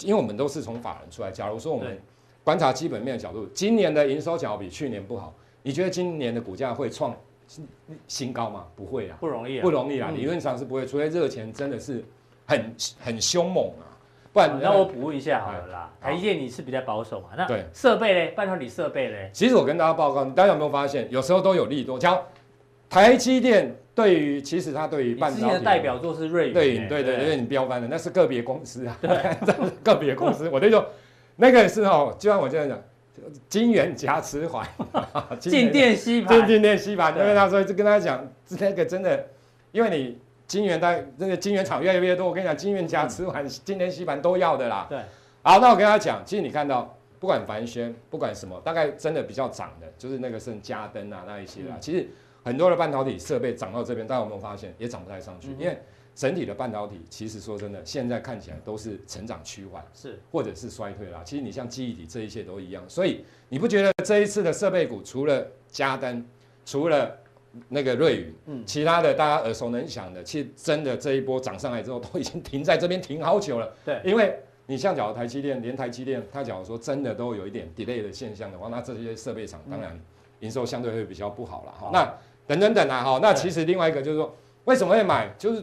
[0.00, 2.00] 因为我们都是从法人出来，假如说我们
[2.44, 7.12] 观察基本面的角度，今年的营收假如比去年不好，你觉得今年的股价会创？
[8.06, 8.64] 新高吗？
[8.74, 10.10] 不会啊，不容易啊，不容易啊。
[10.14, 12.04] 理论上是不会，除非热钱真的是
[12.46, 13.90] 很很凶猛啊。
[14.32, 15.90] 不然那我补问一下好了啦。
[16.00, 17.28] 台积电你是比较保守嘛？
[17.36, 19.30] 那对设备嘞，半导体设备嘞。
[19.32, 22.00] 其实我跟大家报告，大家有没有发现，有时候都有利多。
[22.00, 22.18] 像
[22.88, 29.10] 台积电对于，其实它对于半导体的代表作是瑞对对对对，你标翻的那是个别公司啊，对，
[29.84, 30.48] 个别公司。
[30.48, 30.86] 我就说
[31.36, 32.82] 那个是哦，就像我这样讲，
[33.48, 34.66] 晶圆夹磁环，
[35.38, 37.16] 静电吸盘，静电吸盘。
[37.18, 38.26] 因为他说就跟他讲，
[38.58, 39.26] 那个真的，
[39.72, 40.18] 因为你。
[40.44, 44.86] 晶圆代那个金元厂越来越多，我跟你讲，金元夹磁盘、 晶电吸盘都要的啦。
[44.86, 44.98] 对，
[45.40, 51.68] 好，那我跟他讲，其实你看到，不管凡轩，不管什么，大概真的比较涨的，就是那个是嘉登啊那一些啦。
[51.70, 52.06] 嗯、其实
[52.44, 55.48] 很多的半导体设备涨到这边，大家有没有发现也涨不太上去？
[55.52, 55.80] 嗯、因为
[56.14, 61.22] 整体的半导体，其实说真的，现在看起来都是成长趋缓，是或者是衰退啦。
[61.24, 66.24] 其实你像记忆体这一切都一样，所以你不觉得这一次的设备股，除了嘉登，
[66.66, 67.16] 除了
[67.68, 73.72] 那个瑞宇，嗯，其他的大家耳熟能详的，其实真的这一波涨上来之后，都已经停在这边停好久了。
[73.84, 79.98] 对，因为你像假如台积电，连台积电，它假如说真的都有一点 delay 的现象的话，那这些设备厂当然
[80.40, 81.88] 营收相对会比较不好了哈。
[81.88, 82.14] 嗯、那
[82.46, 85.34] 等等等啊哈，那其实另外一个就是说，为什么会买？
[85.36, 85.62] 就是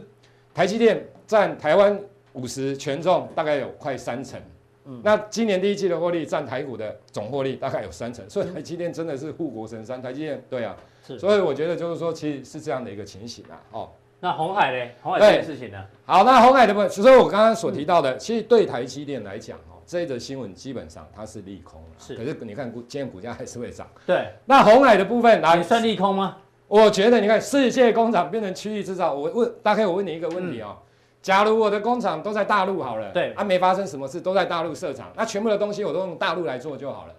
[0.54, 1.98] 台积电占台湾
[2.32, 4.40] 五十权重大概有快三成，
[4.84, 10.00] 嗯，那今年第一季的获利占台股的总获利大概有三成，所以台积电真的是护国神山。
[10.00, 10.76] 台积电对啊。
[11.18, 13.60] 所以我觉得就是说，其实是这样的一个情形啊。
[13.72, 14.90] 哦，那红海呢？
[15.02, 15.84] 红海这件事情呢？
[16.04, 21.82] 好，那红海的部分，所以我刚刚所提到的，其实对台积电来讲，哦，这一则新闻基本上它是利空。
[21.98, 22.14] 是。
[22.14, 23.88] 可是你看股，今天股价还是会涨。
[24.06, 24.28] 对。
[24.44, 26.36] 那红海的部分，来算利空吗？
[26.70, 30.76] 我觉得，你看世界工厂变成区域制造，我问大概我问你一个问题哦，
[31.20, 37.14] 假如我的工厂都在大陆好了，对，啊，没发生什么事，都在大陆设厂，那全部的东西我都用大陆来做就好了，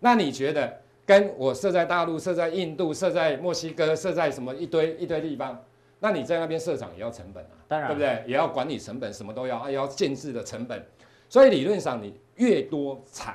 [0.00, 0.80] 那你觉得？
[1.06, 5.60] 跟我设在大陆、设在印度、设在墨西哥、设在什么一堆一堆地方，
[5.98, 8.22] 那你在那边设厂也要成本啊，当然，对不对？
[8.28, 10.86] 也要管理成本，什么都要，也要建制的成本。
[11.28, 13.34] 所以理论上，你越多厂，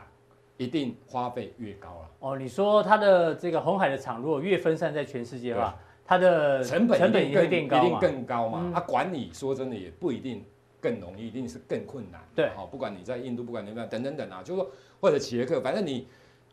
[0.57, 2.09] 一定花费越高了。
[2.19, 8.71] 哦，你说它的这个红海的厂如果越分散在全世界的话，它的成本成本一定一定更高嘛？
[8.73, 10.43] 它管理说真的也不一定
[10.79, 12.21] 更容易，一定是更困难。
[12.35, 16.07] 对，好，不管你在印度，不管你在等等等啊，就是说或者捷克，反正你。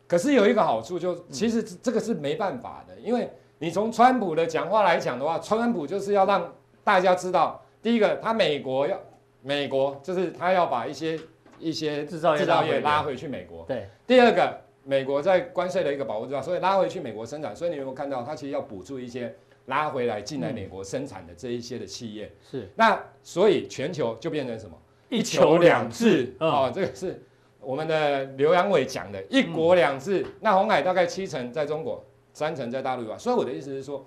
[0.05, 8.99] 可是有一个好处，就其实这个是没办法的，因为你从川普的讲话来讲的话，川普就是要让大家知道，第一个，他美国要
[9.41, 11.17] 美国就是他要把一些
[11.63, 13.65] 一些制造业拉回去美国。
[13.67, 13.87] 对。
[14.05, 19.33] 第二个，美国在关税的一个保护之下，所以拉回去美国生产，所以你有没有看到，它其实要补助一些
[19.67, 22.31] 拉回来进来美国生产的这一些的企业。
[22.51, 22.69] 是。
[22.75, 24.77] 那所以全球就变成什么？
[25.09, 26.35] 一球两制。
[26.39, 27.23] 哦，这个是。
[27.59, 33.17] 我们的刘扬伟讲的“一国两制”，嗯、那鸿海大概七成在中国，三成在大陆吧。
[33.17, 34.05] 所以我的意思是说，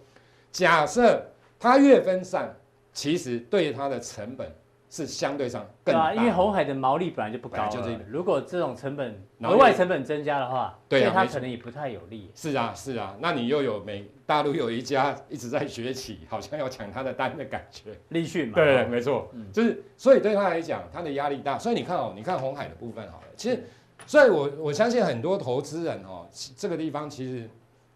[0.53, 1.27] 假设
[1.59, 2.55] 它越分散，
[2.93, 4.55] 其实对它的成本
[4.89, 6.13] 是相对上更大。
[6.13, 12.31] 对啊，因为红海的毛利本来就不高，就这如果这种成本额外成本增加的话，对它可能也不太有利。
[12.35, 13.17] 是啊，是啊。
[13.21, 17.91] 那你又有美大陆有一家一直在崛起，好像要抢他的单的感觉。
[18.11, 18.55] 立讯嘛。
[18.55, 21.59] 对，对，没错，嗯、就是所以对他来讲，他的压力大。
[21.59, 23.25] 所以你看哦，你看红海的部分好了。
[23.37, 23.63] 其实，
[24.07, 27.49] 所以我我相信很多投资人哦，这个地方其实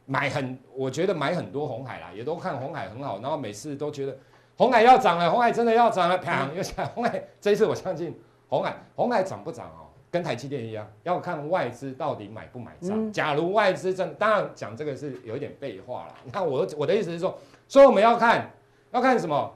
[0.06, 4.16] 买很，我觉得买很多红海啦，也都看红海很好，然后每次都觉得
[4.60, 7.24] 鸿海要涨了，红海真的要涨了，啪又想鸿 海。
[7.40, 8.14] 这一次我相信
[8.46, 13.10] 红海，红海涨不涨哦，跟台积电一样，要看外资到底买不买账。
[13.10, 16.14] 假如外资真，当然讲这个是有一点废话了。
[16.24, 18.50] 你看我我的意思是说，所以我们要看
[18.90, 19.50] 要看什么？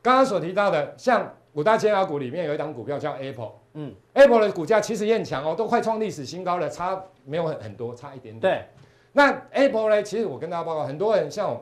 [0.00, 3.52] 刚刚所提到的，像五大尖牙股里面有一档股票叫 Apple。
[3.74, 8.40] 嗯，Apple 的股价其实也很强哦，都快创历史新高了，差没有很很多，差一点点。
[8.40, 8.64] 对，
[9.12, 10.02] 那 Apple 呢？
[10.02, 11.60] 其实我跟大家报告，很多人像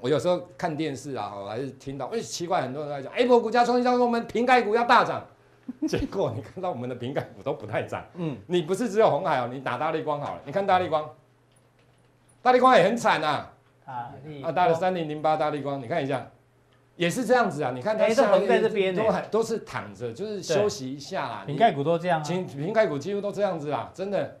[0.00, 5.26] 我，有时候看电视啊，还是听到，哎，奇怪，很多人在讲 Apple 股价创新高，我们苹概股要大涨，
[5.88, 8.04] 结果你看到我们的苹概股都不太涨。
[8.14, 11.08] 嗯，你不是只有红海哦，你打大力光好了，你看大力光，
[12.42, 13.52] 大力光也很惨啊，
[13.84, 14.12] 啊，
[14.44, 16.28] 啊，大的三零零八大力光，你看一下。
[16.96, 21.42] 也是这样子啊，你看它下面在这边都都是躺着，就是休息一下啦。
[21.46, 24.38] 瓶盖股都这样啊，苹概股几乎都这样子啦，真的。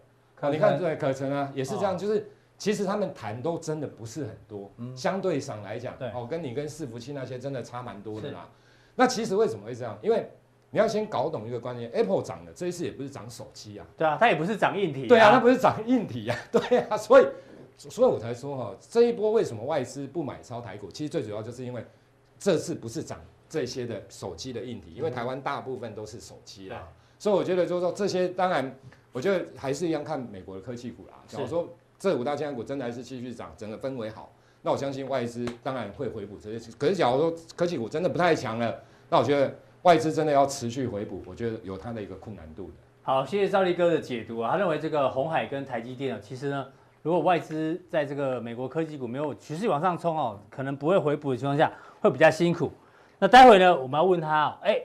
[0.50, 8.48] 你看对，可成啊，也是这样，就是其实他们谈都真的不是很多，相对上来讲，哦，跟你跟伺服器那些真的差蛮多的啦。
[8.94, 9.98] 那其实为什么会这样？
[10.02, 10.30] 因为
[10.70, 17.26] 你要先搞懂一个观念，Apple 涨的这一次也不是涨手机啊，对啊，它也不是涨硬体，对啊，它不是涨硬体啊， 对啊，所以
[17.76, 20.90] 所以我才说哈，这一波为什么外资不买超台股？
[20.90, 21.84] 其实最主要就是因为。
[22.38, 26.86] 这次不是涨这些的手机的硬体，因为台湾大部分都是手机啦，
[27.18, 28.78] 所以我觉得就是说这些，当然
[29.10, 31.14] 我觉得还是一样看美国的科技股啦。
[31.26, 31.66] 假如说
[31.98, 34.32] 这五大尖牙股真的还是继续涨，整个氛围好，
[34.62, 36.72] 那我相信外资当然会回补这些。
[36.78, 38.74] 可是假如说科技股真的不太强了，
[39.08, 42.72] 那我觉得外资真的要持续回补，我觉得有它的一个困难度的。
[43.02, 46.66] 好，谢谢兆立哥的解读啊，他认为这个红海跟台积电啊，其实呢，
[47.02, 52.72] 如果外资在这个美国科技股没有持续往上冲哦，可能不会回补的情况下，会比较辛苦。
[53.18, 54.78] 那待会呢，我们要问他，哎，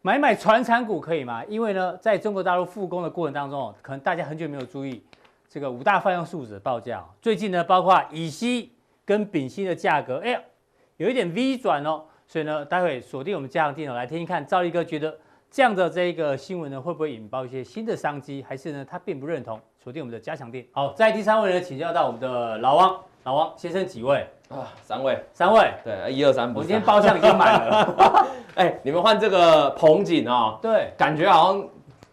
[0.00, 1.44] 买买传产股可以吗？
[1.44, 5.04] 因为呢，在中国大陆复工的过程当中哦，可能大家很久没有注意
[5.48, 8.70] 这个五大饭用树脂的报价，最近呢，包括乙烯
[9.04, 10.38] 跟丙烯的价格，哎，
[10.98, 12.04] 有一点 V 转哦。
[12.26, 15.16] 所以呢，待会锁定我们加强电哦，来听听看，赵立哥觉得
[15.50, 19.58] 这样的这个新闻呢，会不会引爆一些新的商机，还是呢，他并不认同？
[19.82, 20.66] 锁定我们的加强店。
[20.72, 24.26] 好，在第三位呢，请教到我们的老汪，老汪先生几位？
[24.50, 25.72] 啊，三位，三位。
[25.82, 28.26] 对，一二三，我今天包厢已经满了。
[28.56, 31.68] 哎，你们换这个鹏景哦，对，感觉好像，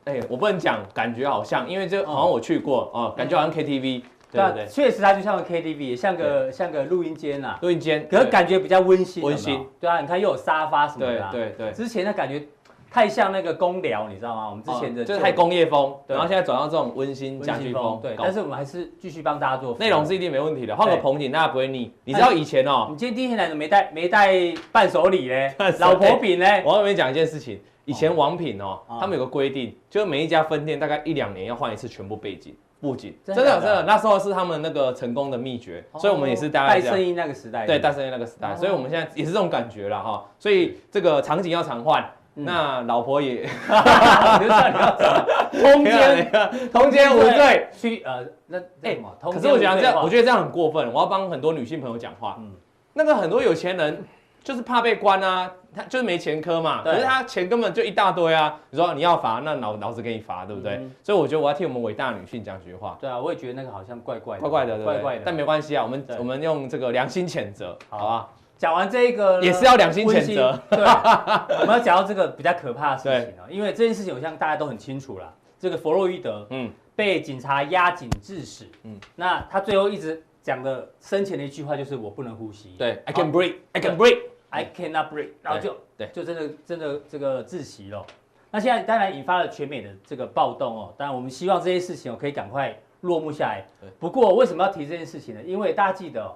[0.05, 4.03] 哎，我不能讲，感觉好像，因为这好像我去过哦，感觉好像 KTV。
[4.31, 9.23] 对对，确实它就像个 KTV，像个像个录音间呐，录音间，可是感觉比较温馨。
[9.23, 11.29] 温馨，对啊，你看又有沙发什么的。
[11.31, 11.71] 对对对。
[11.71, 12.43] 之前的感觉
[12.91, 14.49] 太像那个公聊，你知道吗？
[14.49, 17.97] 我们之前的就是太工业风，然后现在转到这种温馨家居风。
[18.01, 19.77] 对，但是我们还是继续帮大家做。
[19.77, 21.93] 内容是一定没问题的，换个棚景大家不会腻。
[22.03, 25.55] 你知道以前哦，你今天第一天来怎么没带没带伴手礼嘞？
[25.79, 26.61] 老婆饼嘞？
[26.65, 32.55] 我要跟你讲一件事情，以前王品哦，他们有个规定，就是每一家分店大概一两年要换一次全部背景。
[32.81, 33.15] 布景。
[33.23, 40.25] 真的真的，那时候是他们那个成功的秘诀，所以我们也是大概戴胜益那个时代，对戴胜益那个时代，所以我们现在也是这种感觉了哈。
[40.37, 43.47] 所以这个场景要常换，那老婆也
[45.51, 46.31] 通奸，
[46.71, 52.35] 通奸无罪，去呃那哎，可是我觉得这样，我觉得这样很过分，我要帮很多女性朋友讲话。
[52.39, 52.51] 嗯，
[52.93, 54.03] 那个很多有钱人
[54.45, 55.51] 就是怕被关啊。
[55.75, 58.57] 他就是没前科嘛，可是他钱根本就一大堆啊！
[58.69, 60.79] 你说你要罚，那老老子给你罚，对不对？
[61.03, 62.97] 所以我觉得我要替我们伟大女性讲句话。
[63.01, 65.23] 对啊，我也觉得那个好像怪怪怪怪的，怪怪的。
[65.25, 68.29] 但没关系啊，我们我们用这个良心谴责，好吧？
[68.57, 70.57] 讲完这个也是要良心谴责。
[70.69, 70.79] 对，
[71.59, 75.33] 我们要讲到这个比较可怕的事情啊，因为这件事情我相信大家都很清楚了。
[75.59, 82.75] 这个弗洛伊德，嗯，被警察压颈致死，嗯，那他最后一直讲的生前的一句话就是我不能呼吸。
[82.77, 84.19] 对，I can breathe, I can breathe。
[84.55, 88.05] I cannot breathe，然后就对，就真的真的这个窒息了。
[88.51, 90.93] 那现在当然引发了全美的这个暴动哦。
[90.97, 93.65] 当然我们希望这些事情哦可以赶快落幕下来。
[93.99, 95.41] 不过为什么要提这件事情呢？
[95.43, 96.31] 因为大家记得哦，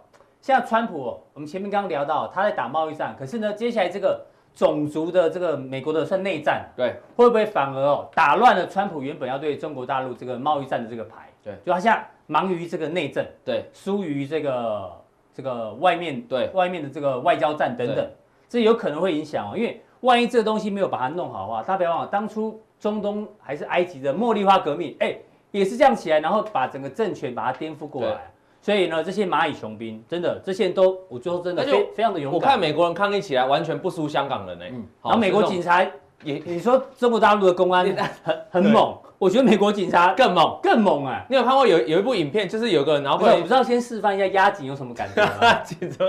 [0.67, 11.29] 川普哦，我们前面刚刚聊到他在打贸易战，可是呢，接下来这个种族的这个美国的算内战，对，会不会反而哦打乱了川普原本要对中国大陆这个贸易战的这个牌？
[11.41, 14.98] 对，就他现在忙于这个内政，对，疏于这个。
[15.39, 18.05] 这个外面对外面的这个外交战等等，
[18.49, 19.55] 这有可能会影响哦。
[19.55, 25.15] 因为万一这个东西没有把它弄好的话，大家不要忘了，当初中东还是埃及的茉莉花革命，哎，
[25.51, 28.29] 也是这样起来，然后把整个政权把它颠覆过来。
[28.61, 32.41] 所以呢，这些蚂蚁雄兵真的，这些人都我最后真的非非常的勇敢。
[32.41, 34.65] 我看美国人抗议起来完全不输香港人呢。
[34.69, 35.81] 嗯，然后美国警察
[36.23, 37.85] 也，你说中国大陆的公安
[38.23, 38.97] 很很猛。
[39.17, 41.25] 我觉得美国警察更猛，更猛哎！
[41.29, 45.61] 你有看过有有一部影片，就是有个人，然后不，我不知道先示范一下压紧有什么感觉吗？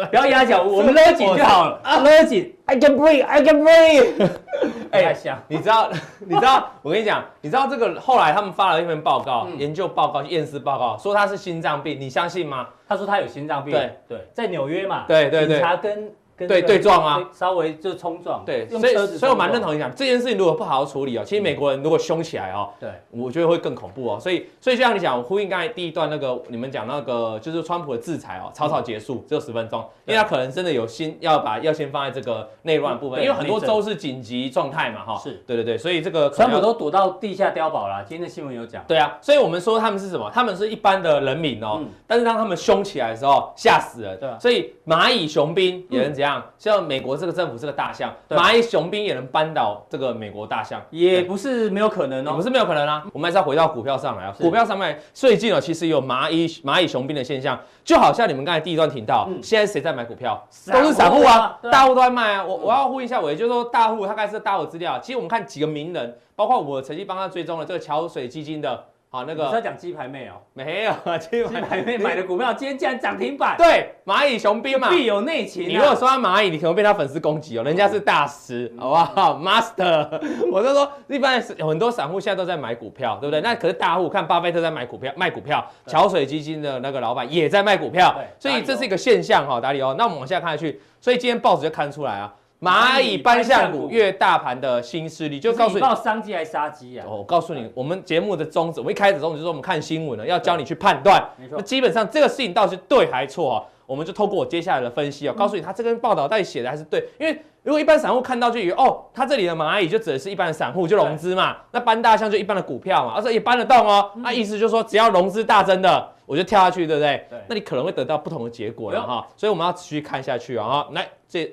[0.09, 1.81] 不要压脚，我们勒紧就好了。
[2.05, 4.31] 勒紧，I can breathe, I can breathe。
[4.93, 5.13] 哎，
[5.49, 12.69] 你知道，你知道，我跟你讲，你知道这个后来他们发了一篇报告，研究报告、验尸报告，说他是心脏病，你相信吗？
[12.89, 13.73] 他说他有心脏病。
[13.73, 15.03] 对对，在纽约嘛。
[15.09, 15.57] 对对对。
[15.57, 16.13] 警察跟。
[16.47, 18.43] 对对撞啊，稍微就冲撞。
[18.45, 24.19] 对，所以所以我蛮认同你讲这件事情，如果不好好处理哦，其实美国人如果凶起来哦，对，我觉得会更恐怖哦。
[24.21, 35.19] 所以所以就像你讲，我呼应刚才第一段那个你们讲那个就是川普的制裁哦，草草结束，只有十分钟，因为他可能真的有心要把要先放在这个内乱部分，因为很多州是紧急状态嘛哈。
[35.19, 38.05] 是，对对对，所以这个川普都躲到地下碉堡了。
[38.07, 38.85] 今天的新闻有讲。
[38.87, 40.31] 对啊，所以我们说他们是什么？
[40.33, 44.17] 他们是一般的人民哦，但是当他们凶起来的时候，吓死了。
[44.17, 46.30] 对，所以蚂蚁雄兵也能怎样？
[46.57, 47.11] 像美国。
[47.11, 53.05] 我这个政府是个大象，蚂蚁雄兵也能扳倒这个美国大象，也不是没有可能哦，不是没有可能啊。
[53.13, 60.41] 我们还是要回到股票上来啊，股票上面最近哦，其实有蚂蚁蚂蚁雄兵的现象，就好像你们刚才第一段听到，现在谁在买股票？
[60.73, 62.45] 都是散户啊，大户都在卖啊。
[62.45, 65.01] 我我要呼吁一下，我也就是说大户，大概是大户资料。
[65.01, 68.85] 其实我们看几个名人，包括我曾经帮他追踪了这个桥水基金的。
[69.13, 70.35] 好，那个你要讲鸡排妹哦？
[70.55, 73.57] 没有啊， 鸡排妹买的股票今天竟然涨停板。
[73.59, 75.69] 对，蚂蚁雄兵嘛，必有内情。
[75.69, 80.09] 你如果说他蚂蚁，你可能被他粉丝攻击哦，人家是大师，好不好？Master，
[80.53, 83.41] 我就说，一般有很多散户现在都在买股票，对不对？
[83.41, 89.93] 那可是大户看巴菲特在买股票，卖股票，桥水基金的那个老板也在卖股票，所以这是一个现象哈，达里哦。
[89.99, 92.33] 那我们往下看下去，所以今天报纸就看出来啊。
[92.61, 97.07] 蚂蚁搬象股越大盘的新势力，就告诉你报商机还是杀机啊？
[97.09, 101.27] 哦，我告诉你，我们节目的宗旨，我们一开始宗旨就是我们看新闻呢，要教你去判断。
[101.39, 103.65] 没错，那基本上这个事情到底是对还是错啊？
[103.87, 107.03] 我们就透过我接下来的分析啊，告诉你他这篇报道到底写的还是对。
[107.19, 114.11] 因为如果一般散户看到就以为哦，他这里的蚂蚁就指的是一般的散户就融资嘛，那搬大象就一般的股票嘛，而且也搬得动哦。
[114.17, 117.27] 那意思就是说，只要融资大增的，我就跳下去，对不对？
[117.31, 117.39] 对。
[117.49, 120.69] 那你可能会得到不同的结果了哈，所以我们要持续看下去啊。
[120.69, 121.51] 哈，来这。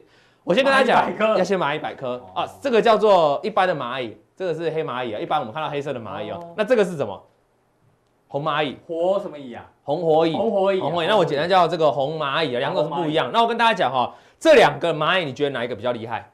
[0.47, 6.53] 我先跟大家讲，要先蚂蚁百科啊，这个叫做一般的蚂蚁，这个是黑蚂蚁啊，一般我们看到黑色的蚂蚁哦。
[6.55, 7.21] 那这个是什么？
[8.29, 8.77] 红蚂蚁？
[8.87, 9.69] 火什么蚁啊？
[9.83, 10.31] 红火蚁。
[10.31, 10.79] 红火蚁。
[10.79, 11.07] 红火蚁。
[11.07, 13.29] 那我简单叫这个红蚂蚁啊，两个是不一样。
[13.33, 16.31] 那我跟大家讲哈，这两个蚂蚁，你觉得哪一个比较厉害？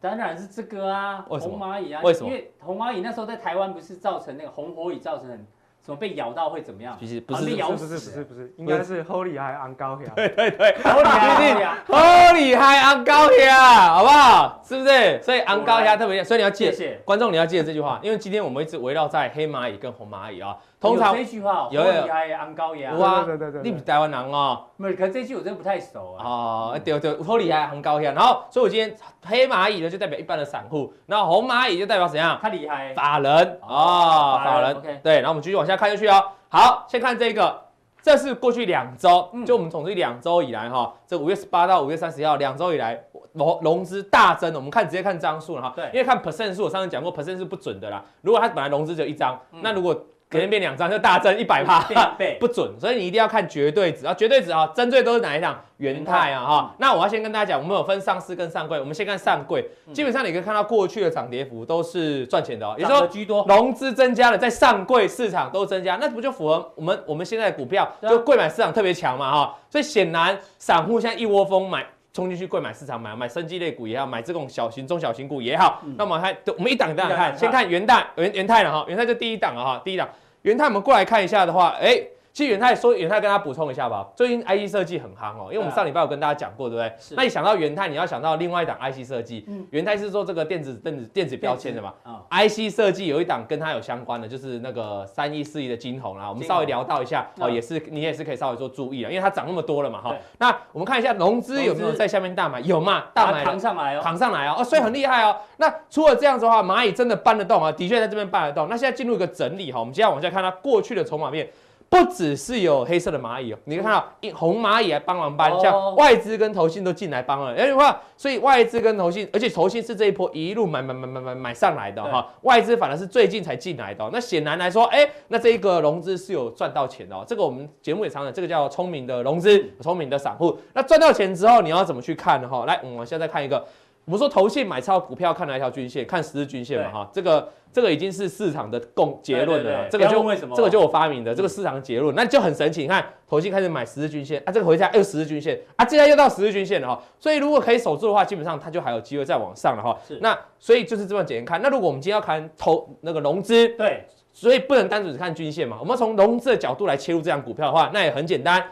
[0.00, 2.00] 当然是这个啊，红蚂蚁啊。
[2.04, 2.28] 为什么？
[2.28, 5.44] 因为红蚂蚁那时候在台湾不是造成那个红火蚁造成很。
[5.88, 6.94] 怎么被咬到会怎么样？
[7.00, 10.12] 其实不是，不是，不是，不是，不是，应该是好厉害，昂高呀。
[10.14, 14.62] 对对对，好厉害，好厉害，昂高呀，好不好？
[14.68, 15.22] 是不是？
[15.22, 20.54] 所以昂高呀特别，所以你要记得，观众你要记得这句话，因为今天我们一直围绕在黑蚂蚁跟红蚂蚁啊。
[20.80, 22.92] 通常这句话有厉害，昂高呀。
[22.94, 24.64] 哇，对对对，你不是台湾人哦。
[24.76, 26.24] 没，可是这句我真的不太熟啊。
[26.24, 28.12] 哦，对对，好厉害，昂高呀。
[28.14, 32.38] 然后，所以我今天黑蚂蚁呢就代表一般的散户，然后红蚂蚁就代表怎样？
[32.40, 34.76] 他厉害，法人哦，法人。
[34.76, 36.22] OK，对，然后我们继续往下看下去哦。
[36.48, 37.60] 好，先看这个，
[38.00, 43.02] 这是过去两周，就我们统计两周以来哈，这五月十八到五月三十号两周以来
[43.32, 48.04] 融融资大增，我们看直接看张数了哈，对，因为看 percent 数，我上次讲过 percent 是不准的啦。
[48.22, 50.00] 如果它本来融资只有一张，那如果
[50.30, 51.80] 隔天变两张就大增一百趴，
[52.38, 55.58] 不准，所以你一定要看绝对值啊，绝对值啊，针对都是哪一档？
[55.78, 56.74] 元泰啊哈。
[56.78, 71.86] 那我要先跟大家讲，我们有分上市跟上柜，我们先看上柜，基本上你可以看到过去的涨跌幅都是赚钱的哦，也就是说居多，融资增加了，在上柜市场都增加，那不就符合我们我们现在的股票就柜买市场特别强嘛哈，所以显然散户现在一窝蜂买。
[72.12, 80.08] 冲进去贵买市场买买生技类股也好，买这种小型中小型股也好，嗯、那我们还我们一档一档看，先看元旦元元泰了哈，元泰就第一档了哈，第一档
[80.42, 82.10] 元泰我们过来看一下的话，哎、欸。
[82.32, 84.06] 其实元泰说，元泰跟他补充一下吧。
[84.14, 86.92] 最近 IC 设计很夯哦，因为我们上礼拜有跟大家讲过，对不对？
[87.00, 87.14] 是。
[87.16, 89.44] 那你想到元泰，你要想到另外一档 IC 设计。
[89.48, 89.66] 嗯。
[89.70, 91.92] 元泰是做这个电子电子电子标签的嘛？
[92.04, 92.22] 啊。
[92.30, 96.28] IC 设计有一档跟它有相关的，就是那个三一四一的金红啦。
[96.28, 100.14] 我们稍微聊到一下哦，也是你也是可以稍微做注意了，因为它涨那么多了嘛哈。
[100.38, 102.60] 那我们看一下融资有没有在下面大买？
[102.60, 103.06] 有嘛？
[103.12, 103.42] 大买。
[103.44, 104.00] 扛上来哦。
[104.02, 104.56] 扛上来哦。
[104.58, 105.36] 哦，所以很厉害哦。
[105.56, 108.68] 那除了这样子的话，蚂蚁真的搬得动啊，的确在这边搬得动。
[108.68, 111.48] 那现在进入一个整理哈，我们接下来往下看它过去的筹码面。
[111.90, 117.54] 不只是有黑色的蚂蚁哦，你可以看到红蚂蚁还帮忙搬，像外资跟投信都进来帮了。
[117.54, 124.08] 哎，话，所以外资跟投信，而且投信是这一波一路买买买买买买上来的哈，外资反而是最近才进来的。
[124.12, 127.24] 那显然来说，哎，那这一个融资是有赚到钱的哦。
[127.26, 130.58] 这个我们节目也常讲，这个叫聪明的融资，聪明的散户。
[130.74, 132.48] 那赚到钱之后，你要怎么去看呢？
[132.48, 133.64] 哈，来，我们现在再看一个，
[134.08, 136.06] 我们说投信买超股票看哪一条均线？
[136.06, 137.46] 看十日均线嘛哈，这个。
[137.70, 140.24] 这个已经是市场的共结论了，这个就
[140.56, 142.80] 这个就我发明的，这个市场的结论，那就很神奇。
[142.80, 147.00] 你看，投信开始买十日均线啊，这个回家又十日均线啊，接下来又到十日均线了哈。
[147.20, 149.96] 所以如果可以守住的话，基本上它就还有机会再往上了哈。
[150.08, 150.18] 是。
[150.22, 151.62] 那所以就是这么简单看。
[151.62, 154.02] 那如果我们今天要看投那个融资，对，
[154.32, 155.76] 所以不能单纯只看均线嘛。
[155.78, 158.64] 我们从融资的角度来切入这样股票的话，那也很简单。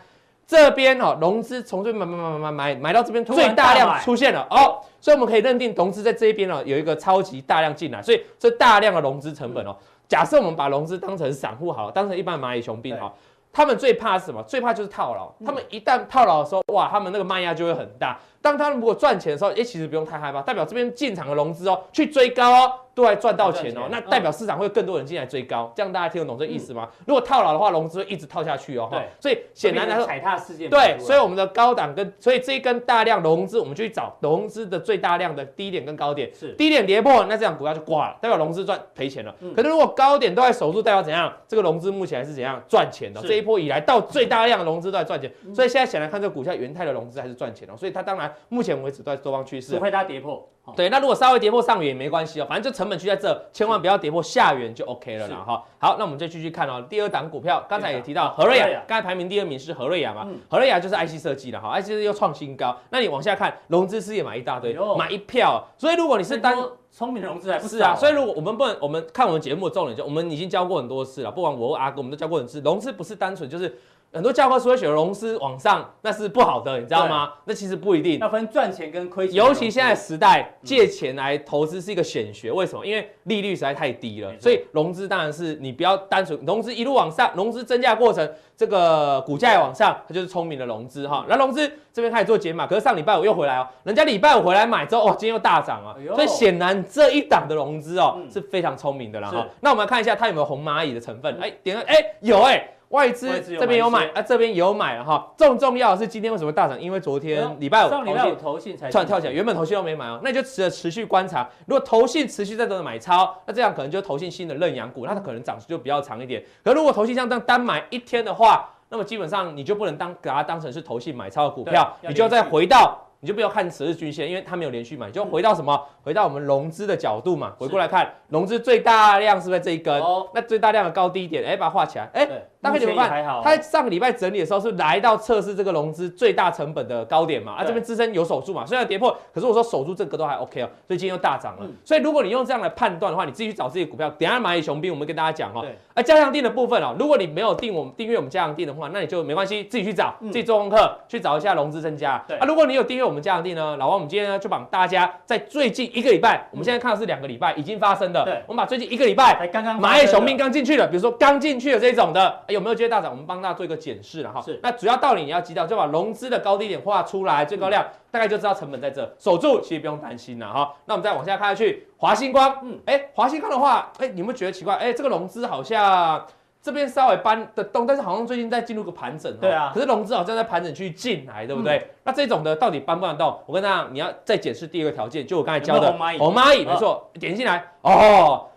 [0.47, 9.77] 这边哦，融资从这边买买买买买买到这边最大量出现了哦，所以我们可以认定融资在这一边哦有一个超级大量进来，所以这大量的融资成本哦，
[10.09, 13.13] 假设我们把融资当成散户好了，当成一般蚂蚁雄兵哈，
[13.53, 14.41] 他们最怕是什么？
[14.45, 18.17] 最怕就是套牢，他们一旦套牢的时候，哇，他们那个卖压就会很大。
[18.47, 22.73] 当他们如果赚钱的时候，哎，其实不用太害怕，代表这边进场的融资哦，去追高哦。
[22.97, 26.89] 都还赚到钱哦，那代表市场会有更多人进来追高，这样大家听得懂这意思吗？
[27.07, 28.89] 如果套牢的话，融资会一直套下去哦。
[28.91, 30.71] 对，所以显然来说，踩踏事件。
[30.71, 36.35] 对，所以我们的高档跟所以这一根大量融资，我们就去找融资的最大量的低点跟高点。
[36.35, 39.35] 是低点跌破，那这样股票就挂了，代表融资赚赔钱了。
[39.55, 41.31] 可是如果高点都在守住，代表怎样？
[41.47, 43.21] 这个融资目前还是怎样赚钱的？
[43.21, 49.75] 这一波以来到最大量的融资都在赚钱，所以现在显然看这个股票元泰的融资还是赚钱的，所以它当然目前为止都在多方趋势。
[49.75, 50.49] 除非它跌破。
[50.75, 55.63] 对，那如果稍微跌破上缘也没关系哦，反正就成本区在这，千万不要跌破下缘就 OK 了啦哈。
[55.79, 66.59] 好，那我们就继续看哦，第二档股票，刚才也提到何瑞亚，刚才排名第二名是何瑞亚嘛，何瑞亚就是 IC 设计的哈，IC 设计又创新高，那你往下看，融资是也买一大堆，买一票，所以如果你是单
[66.91, 73.79] 聪明的融资还不是啊，所以如果我们不能，我们看我们节目的重点就，我们已经教过很多次了，不管我或阿哥，我们都教过很多次，融资不是单纯就是。
[74.13, 77.33] 很多教科书会写融资往上，那是不好的，你知道吗？
[77.45, 79.37] 那其实不一定，要分赚钱跟亏钱。
[79.37, 82.51] 尤其现在时代，借钱来投资是一个显学。
[82.51, 82.87] 为什么？
[82.87, 88.27] 因为利率实在太低了，所以融资当然是你不要单纯融资一路往上，融资增加过程，
[88.57, 91.27] 这个股价也往上，它就是聪明的融资哈。
[91.29, 99.47] 那融资这边开始做减码，可是上礼拜五又回来哦，人家礼拜五回来买之后，哦，今天又大涨啊，所以显然这一档的融资哦是非常聪明的啦哈。
[99.61, 101.37] 那我们来看一下它有没有红蚂蚁的成分？
[101.39, 102.67] 哎，点个哎有哎。
[102.91, 105.33] 外资这边有买啊，这边也有买了哈。
[105.37, 106.81] 重重要的是今天为什么大涨？
[106.81, 111.49] 因为昨天礼拜五上礼拜五投信才突然跳起来，原本投信都没买哦，那你就持持续观察。
[111.67, 116.45] 如果投信持续在这里买超，那这样可能就投信新的认养股，那它可能涨势就比较长一点。
[116.63, 123.03] 可如果投信像这样单买一天的话，那么基本上你就不能当给它当成是投信买超的股票，你就要再回到。
[123.21, 125.83] 你就不要看十日均线，因为它没有连续买，就回到什么？
[126.07, 130.01] 回到我们融资的角度嘛，回过来看融资最大量是不是在这一根？
[130.01, 132.25] 哦，那最大量的高低点，哎，把它画起来，哎，
[132.63, 133.11] 大概怎么办？
[133.43, 137.55] 它上个礼拜整理的时候是来到测试这个融资最大成本的高点嘛？
[137.55, 138.65] 啊，这边支撑有守住嘛？
[138.65, 141.67] 虽然跌破，可是我说守住这个都还 OK 哦，所以今天又大涨了。
[141.85, 144.09] 所以如果你用这样来判断的话，你自己去找自己的股票。
[144.11, 145.65] 等下蚂蚁雄兵，我们跟大家讲哈。
[145.95, 152.13] 啊，加强定的部分哦，如果你没有订我们订阅我们加强定的话，那你就没关系，自己去找，自己做功课，去找一下融资增加。
[152.39, 158.23] 啊，如果你有订阅我们加强定呢，老王，我们今天呢就帮大家在最近一个礼拜，我们现在看的是两个礼拜已经发生的。
[158.23, 163.11] 对，我们把最近一个礼拜刚刚蚂蚁雄兵刚进去了，比如说刚进去的这种的，有没有机会大涨？
[163.11, 164.43] 我们帮大家做一个检视了哈。
[164.43, 170.75] 是，那主要道理你要知道，就把融资的高低点画出来，最高量大概就知道成本在这，守住其实不用担心了哈。
[170.85, 174.75] 那我们再往下看下去，华星光，嗯，哎，华星光的话，哎，你们觉得奇怪？
[174.75, 176.27] 哎，这个融资好像。
[176.67, 179.33] 这边稍微搬得动，但是好像最近在进入个盘整。
[179.37, 181.77] 对啊，可是融资好像在盘整区进来，对不对？
[181.79, 183.39] 嗯、那这种的到底搬不搬得动？
[183.47, 188.49] 我跟大家讲，你要再解释第二个条件，就我刚才教的红蚂蚁，没错，点进来哦，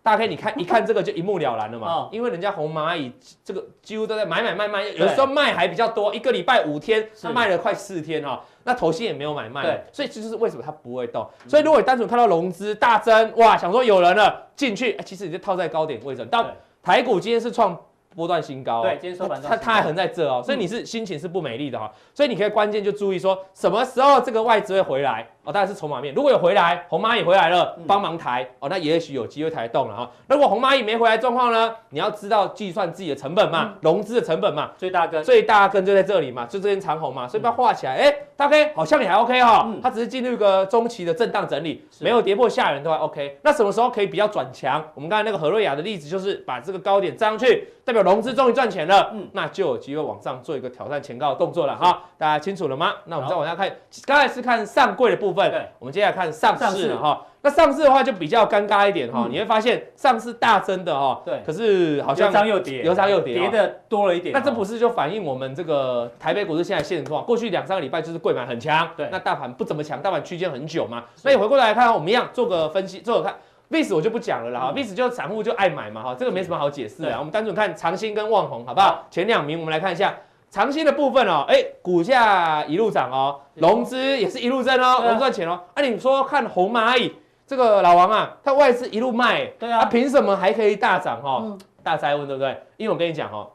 [0.00, 1.88] 大家可以你看一看这个就一目了然了嘛。
[2.06, 3.12] 哦、因为人家红蚂蚁
[3.44, 8.40] 这个几乎都在买买卖卖，有的时候卖还比较多，一个礼拜五天，他卖了快四天哈。
[8.62, 11.28] 那投信也没有买卖，所以这就是为什么它不会动。
[11.48, 16.24] 所以如果你单纯看到融资大增，哇，想说有人了进去，其实你就套在高点位置。
[16.26, 16.46] 到
[16.86, 17.76] 台股今天是创
[18.14, 25.28] 波段新高，对，今天收盘它它还横在这哦，所以你是心情是不美丽的哈，所以你可以关键就注意说什么时候这个外资会回来。
[25.46, 26.12] 哦，当然是筹码面。
[26.12, 30.10] 如果有回来，红蚂蚁回来了，帮忙抬哦，那也许有机会抬动了哈。
[30.28, 31.72] 如果红蚂蚁没回来状况呢？
[31.90, 37.94] 你要知道计算自己的成本嘛，融资的成本嘛，最大根，最大根就在这里嘛，就这根长红嘛，所以把它画起来。
[37.94, 43.38] 哎，大 K 好像也还 OK 哈，它只是进入一个中期的震荡整理，没有跌破下缘都还 OK。
[43.42, 44.84] 那什么时候可以比较转强？
[44.94, 52.02] 我们刚才那个何瑞雅的例子就是把这个高点站上去，代表融资终于赚钱了，嗯，那就有机会往上做一个挑战前高的动作了哈。
[52.18, 52.94] 大家清楚了吗？
[53.04, 53.70] 那我们再往下看，
[54.04, 56.16] 刚才是看上柜的部分，对，我们接下来。
[56.16, 64.32] 看上市了哈，那上市的话就比较尴尬一点哈，你会发现上市大增的哈，对，可是好像有涨又跌，有涨又跌，跌的多了一点。
[64.32, 67.22] 那这不是就反映我们这个台北股市现在现状？
[67.26, 71.04] 过去两三个礼拜就是贵买很强，对，那大盘不怎么强，大盘区间很久嘛。
[71.14, 73.34] 所以回过来看，我们一样做个分析，做个看
[73.70, 77.14] ，VIX 我就不讲了啦哈，VIX 就散户就爱买嘛哈，这个没什么好解释的。
[77.18, 79.04] 我们单纯看长兴跟旺宏好不好？
[79.10, 80.16] 前两名我们来看一下。
[80.50, 85.60] 长期的部分哦，哎，股价一路涨哦，融资也是一路增哦，融赚钱哦。
[85.74, 87.14] 啊，你说看红蚂蚁
[87.46, 91.58] 这个老王啊，他外资一路卖，对啊，他凭什么还可以大涨哦？
[91.82, 92.62] 大灾问对不对？
[92.76, 93.50] 因为我跟你讲哦，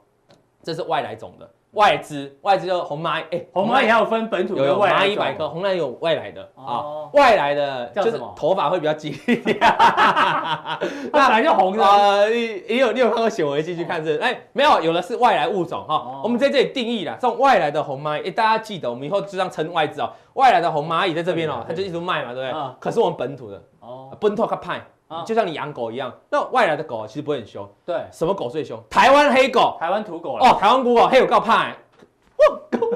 [0.63, 1.49] 这是外来种的。
[1.71, 9.57] 外资，外资就红蚂蚁，哎，红蚂蚁还有分本土有外来，蚂蚁百科，红蚂蚁有外来的啊，外来的就是头发会比较金一点，
[11.11, 14.17] 那本来就红的，呃，你你有你有看过显微镜去看这？
[14.19, 22.65] 哎，没有，有的是外来物种哈，我们在这里定义了这种外来的红蚂蚁，哎，大家记得，我们以后就这样称外资哦，外来的红蚂蚁在这边哦，它就一直卖嘛，对不对？
[22.79, 24.81] 可是我们本土的哦，本土它派。
[25.25, 27.67] 就像你养狗一样，那外来的狗其实不会很凶。
[27.85, 28.81] 对，什么狗最凶？
[28.89, 31.67] 台湾黑狗，台湾土狗哦，台湾土狗，黑狗告怕。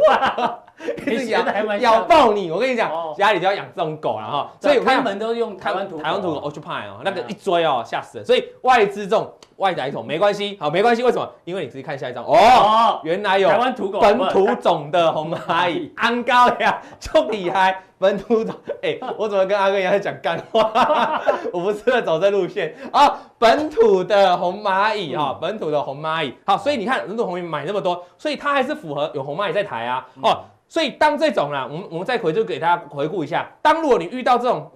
[0.09, 0.59] 哇，
[1.05, 1.43] 你咬
[1.77, 2.51] 咬爆你！
[2.51, 4.51] 我跟你讲，家里就要养这种狗了哈。
[4.59, 8.23] 所以开门都用台湾土台湾土狗，我就怕哦，那个一追哦，吓死了。
[8.23, 11.03] 所以外资这种外来种没关系，好，没关系。
[11.03, 11.29] 为什么？
[11.43, 17.81] 因为你自己看下一张哦，原来有台湾土狗本土种的红蚂蚁，安高呀，就厉害。
[17.97, 20.69] 本土种，哎，我怎么跟阿哥一样在讲干话？
[21.53, 23.17] 我不是在走这路线啊。
[23.39, 26.33] 本土的红蚂蚁啊，本土的红蚂蚁。
[26.45, 30.05] 好，所以你看，本土红蚂蚁买那么多，所以它还是符合有红蚂蚁在台啊。
[30.21, 34.72] 哦，所以当这种啦，我们我们再回就给大家回顾一下，当如果你遇到这种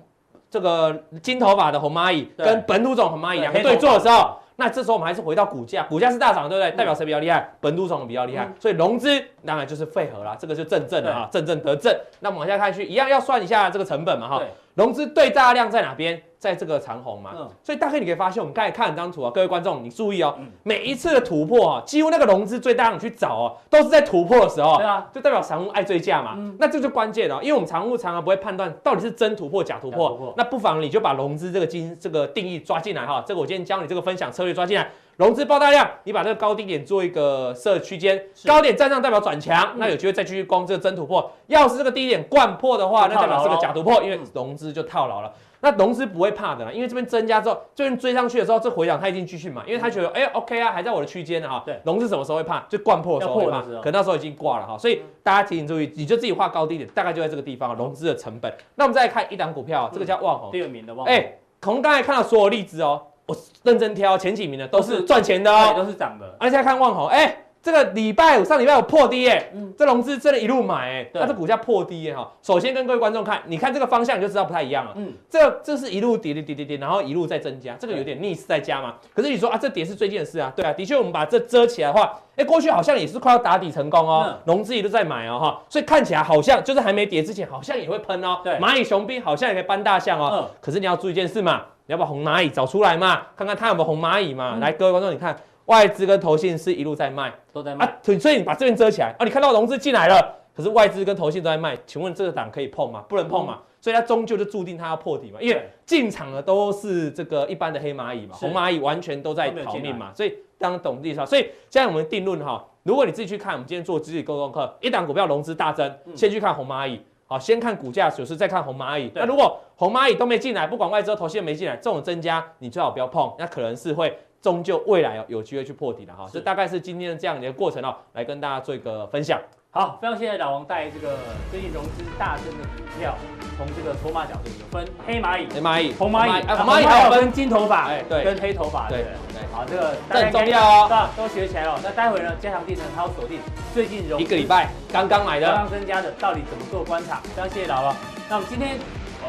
[0.50, 4.38] 这个金头发的红蚂蚁跟本土种红蚂蚁两个对坐的时候。
[4.62, 6.70] 那这时候我们还是回到股价，股价是大涨，对不对？
[6.76, 7.50] 代表谁比较厉害？
[7.62, 9.10] 本土种比较厉害，所以融资
[9.46, 11.98] 当然就是废合啦，这个就正正的哈，正正得正。
[12.20, 14.44] 那我们往下看去，一样要算一下这个成本嘛哈。
[14.74, 16.22] 融资对大量在哪边？
[16.40, 34.90] 在这个长红嘛，嗯、所以大概你可以发现，我们刚才看了张图啊，各位观众你注意哦，嗯、每一次的突破啊，几乎那个融资最大量你去找哦，都是在突破的时候，对啊，就代表散户爱追价嘛，嗯、那这就关键了，因为我们散户常常不会判断到底是真突破假突破，突破那不妨你就把融资这个金这个定义抓进来哈，这个我今天教你这个分享策略抓进来。
[35.18, 41.30] 融资爆大量，你把这个高低点做一个设区间，高点站上代表转强，那有机会再继续攻这个真突破。
[41.48, 45.30] 要是这个低点灌破的话，那代表是个假突破，因为融资就套牢了。
[45.62, 51.62] 那融资不会怕的啦，因为这边增加之后，这边追上去的时候，这回档它已经继续嘛，因为他觉得哎 OK 啊，还在我的区间呢哈。
[51.66, 52.60] 对，融资什么时候会怕？
[52.70, 54.78] 就灌破的时候会怕，可那时候已经挂了哈。
[54.78, 58.53] 所以大家提醒注意，你就自己画高低点，大概就在这个地方，融资的成本。
[58.76, 61.14] 那我们再来看一档股票，这个叫旺宏，第二名的旺宏。
[61.14, 63.03] 哎，从刚才看到所有例子哦。
[63.26, 66.36] 我认真挑前几名的都是赚钱的哦，都是涨的。
[66.39, 72.32] 而且再看旺宏，哎，这个礼拜五上礼拜五破低哎，嗯，这融资真的一路买哎，那这股价破低哈。
[72.41, 74.93] 首先跟各位观众看，你看这个方向你就知道不太一样了。
[74.95, 78.95] 嗯，这这是一路跌跌跌跌跌，然后一路在增加，这个有点逆势在加嘛。
[79.14, 88.39] 可是你说啊，这跌是最近的事啊，对啊，的确我们把这遮起来的话，哎，过去好像也是快要打底成功哦，融资一路在买哦哈，所以看起来好像就是还没跌之前好像也会喷哦。
[88.41, 90.30] 对，蚂蚁雄兵好像也可以搬大象哦。
[90.34, 91.64] 嗯，可是你要注意一件事嘛。
[91.86, 93.24] 你要把红蚂蚁找出来嘛？
[93.36, 94.51] 看看它有没有红蚂蚁嘛？
[94.53, 95.36] 嗯、来，各位观众，你看
[95.70, 97.97] 外资跟投信是一路在卖，都在卖啊。
[98.20, 101.78] 所以你把这边遮起来啊，你看到融资进来了，可是外资跟投信都在卖。
[101.86, 103.03] 请问这个档可以碰吗？
[103.07, 103.59] 不能碰嘛。
[103.59, 105.39] 嗯、所以它终究就注定它要破底嘛。
[105.39, 110.11] 因为进场的都是这个一般的黑蚂蚁嘛，是红蚂蚁完全都在逃命嘛。
[110.15, 116.99] 所以当懂地方，所以现在我们定论哈，如果你自己去看，我们今天做自己沟通课，一档股票融资大增，嗯、先去看红蚂蚁。
[117.28, 119.11] 好，先看股价走势，再看红蚂蚁。
[119.13, 126.28] 那如果红蚂蚁都没进来，不管外资投信没进来，这种增加你最好不要碰，那可能是会终究未来有机会去破底的哈。
[126.32, 129.40] 这大概是今天的这样的一个过程哦，来跟大家做一个分享。
[129.72, 131.20] 好，非常谢谢老王带来这个
[131.52, 133.16] 最近融资大增的股票，
[133.56, 139.08] 从这个筹码角度有分黑蚂蚁、黑蚂蚁、红蚂蚁，红蚂蚁还有分金头发，哎，对，跟黑头发，对对。
[139.52, 141.80] 好，这个这很重要哦，都学起来了。
[141.84, 143.40] 那待会呢，加强錠呢，他要锁定
[143.72, 147.18] 最近融一个礼拜刚刚买的、刚刚增加的，到底怎么做观察？
[147.36, 147.96] 非常谢谢老王。
[148.28, 148.78] 那我们今天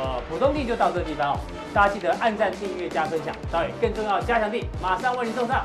[0.00, 1.40] 呃普通地就到这个地方哦，
[1.74, 3.34] 大家记得按赞、订阅、加分享。
[3.52, 5.62] 待会更重要，加强地马上为您送上。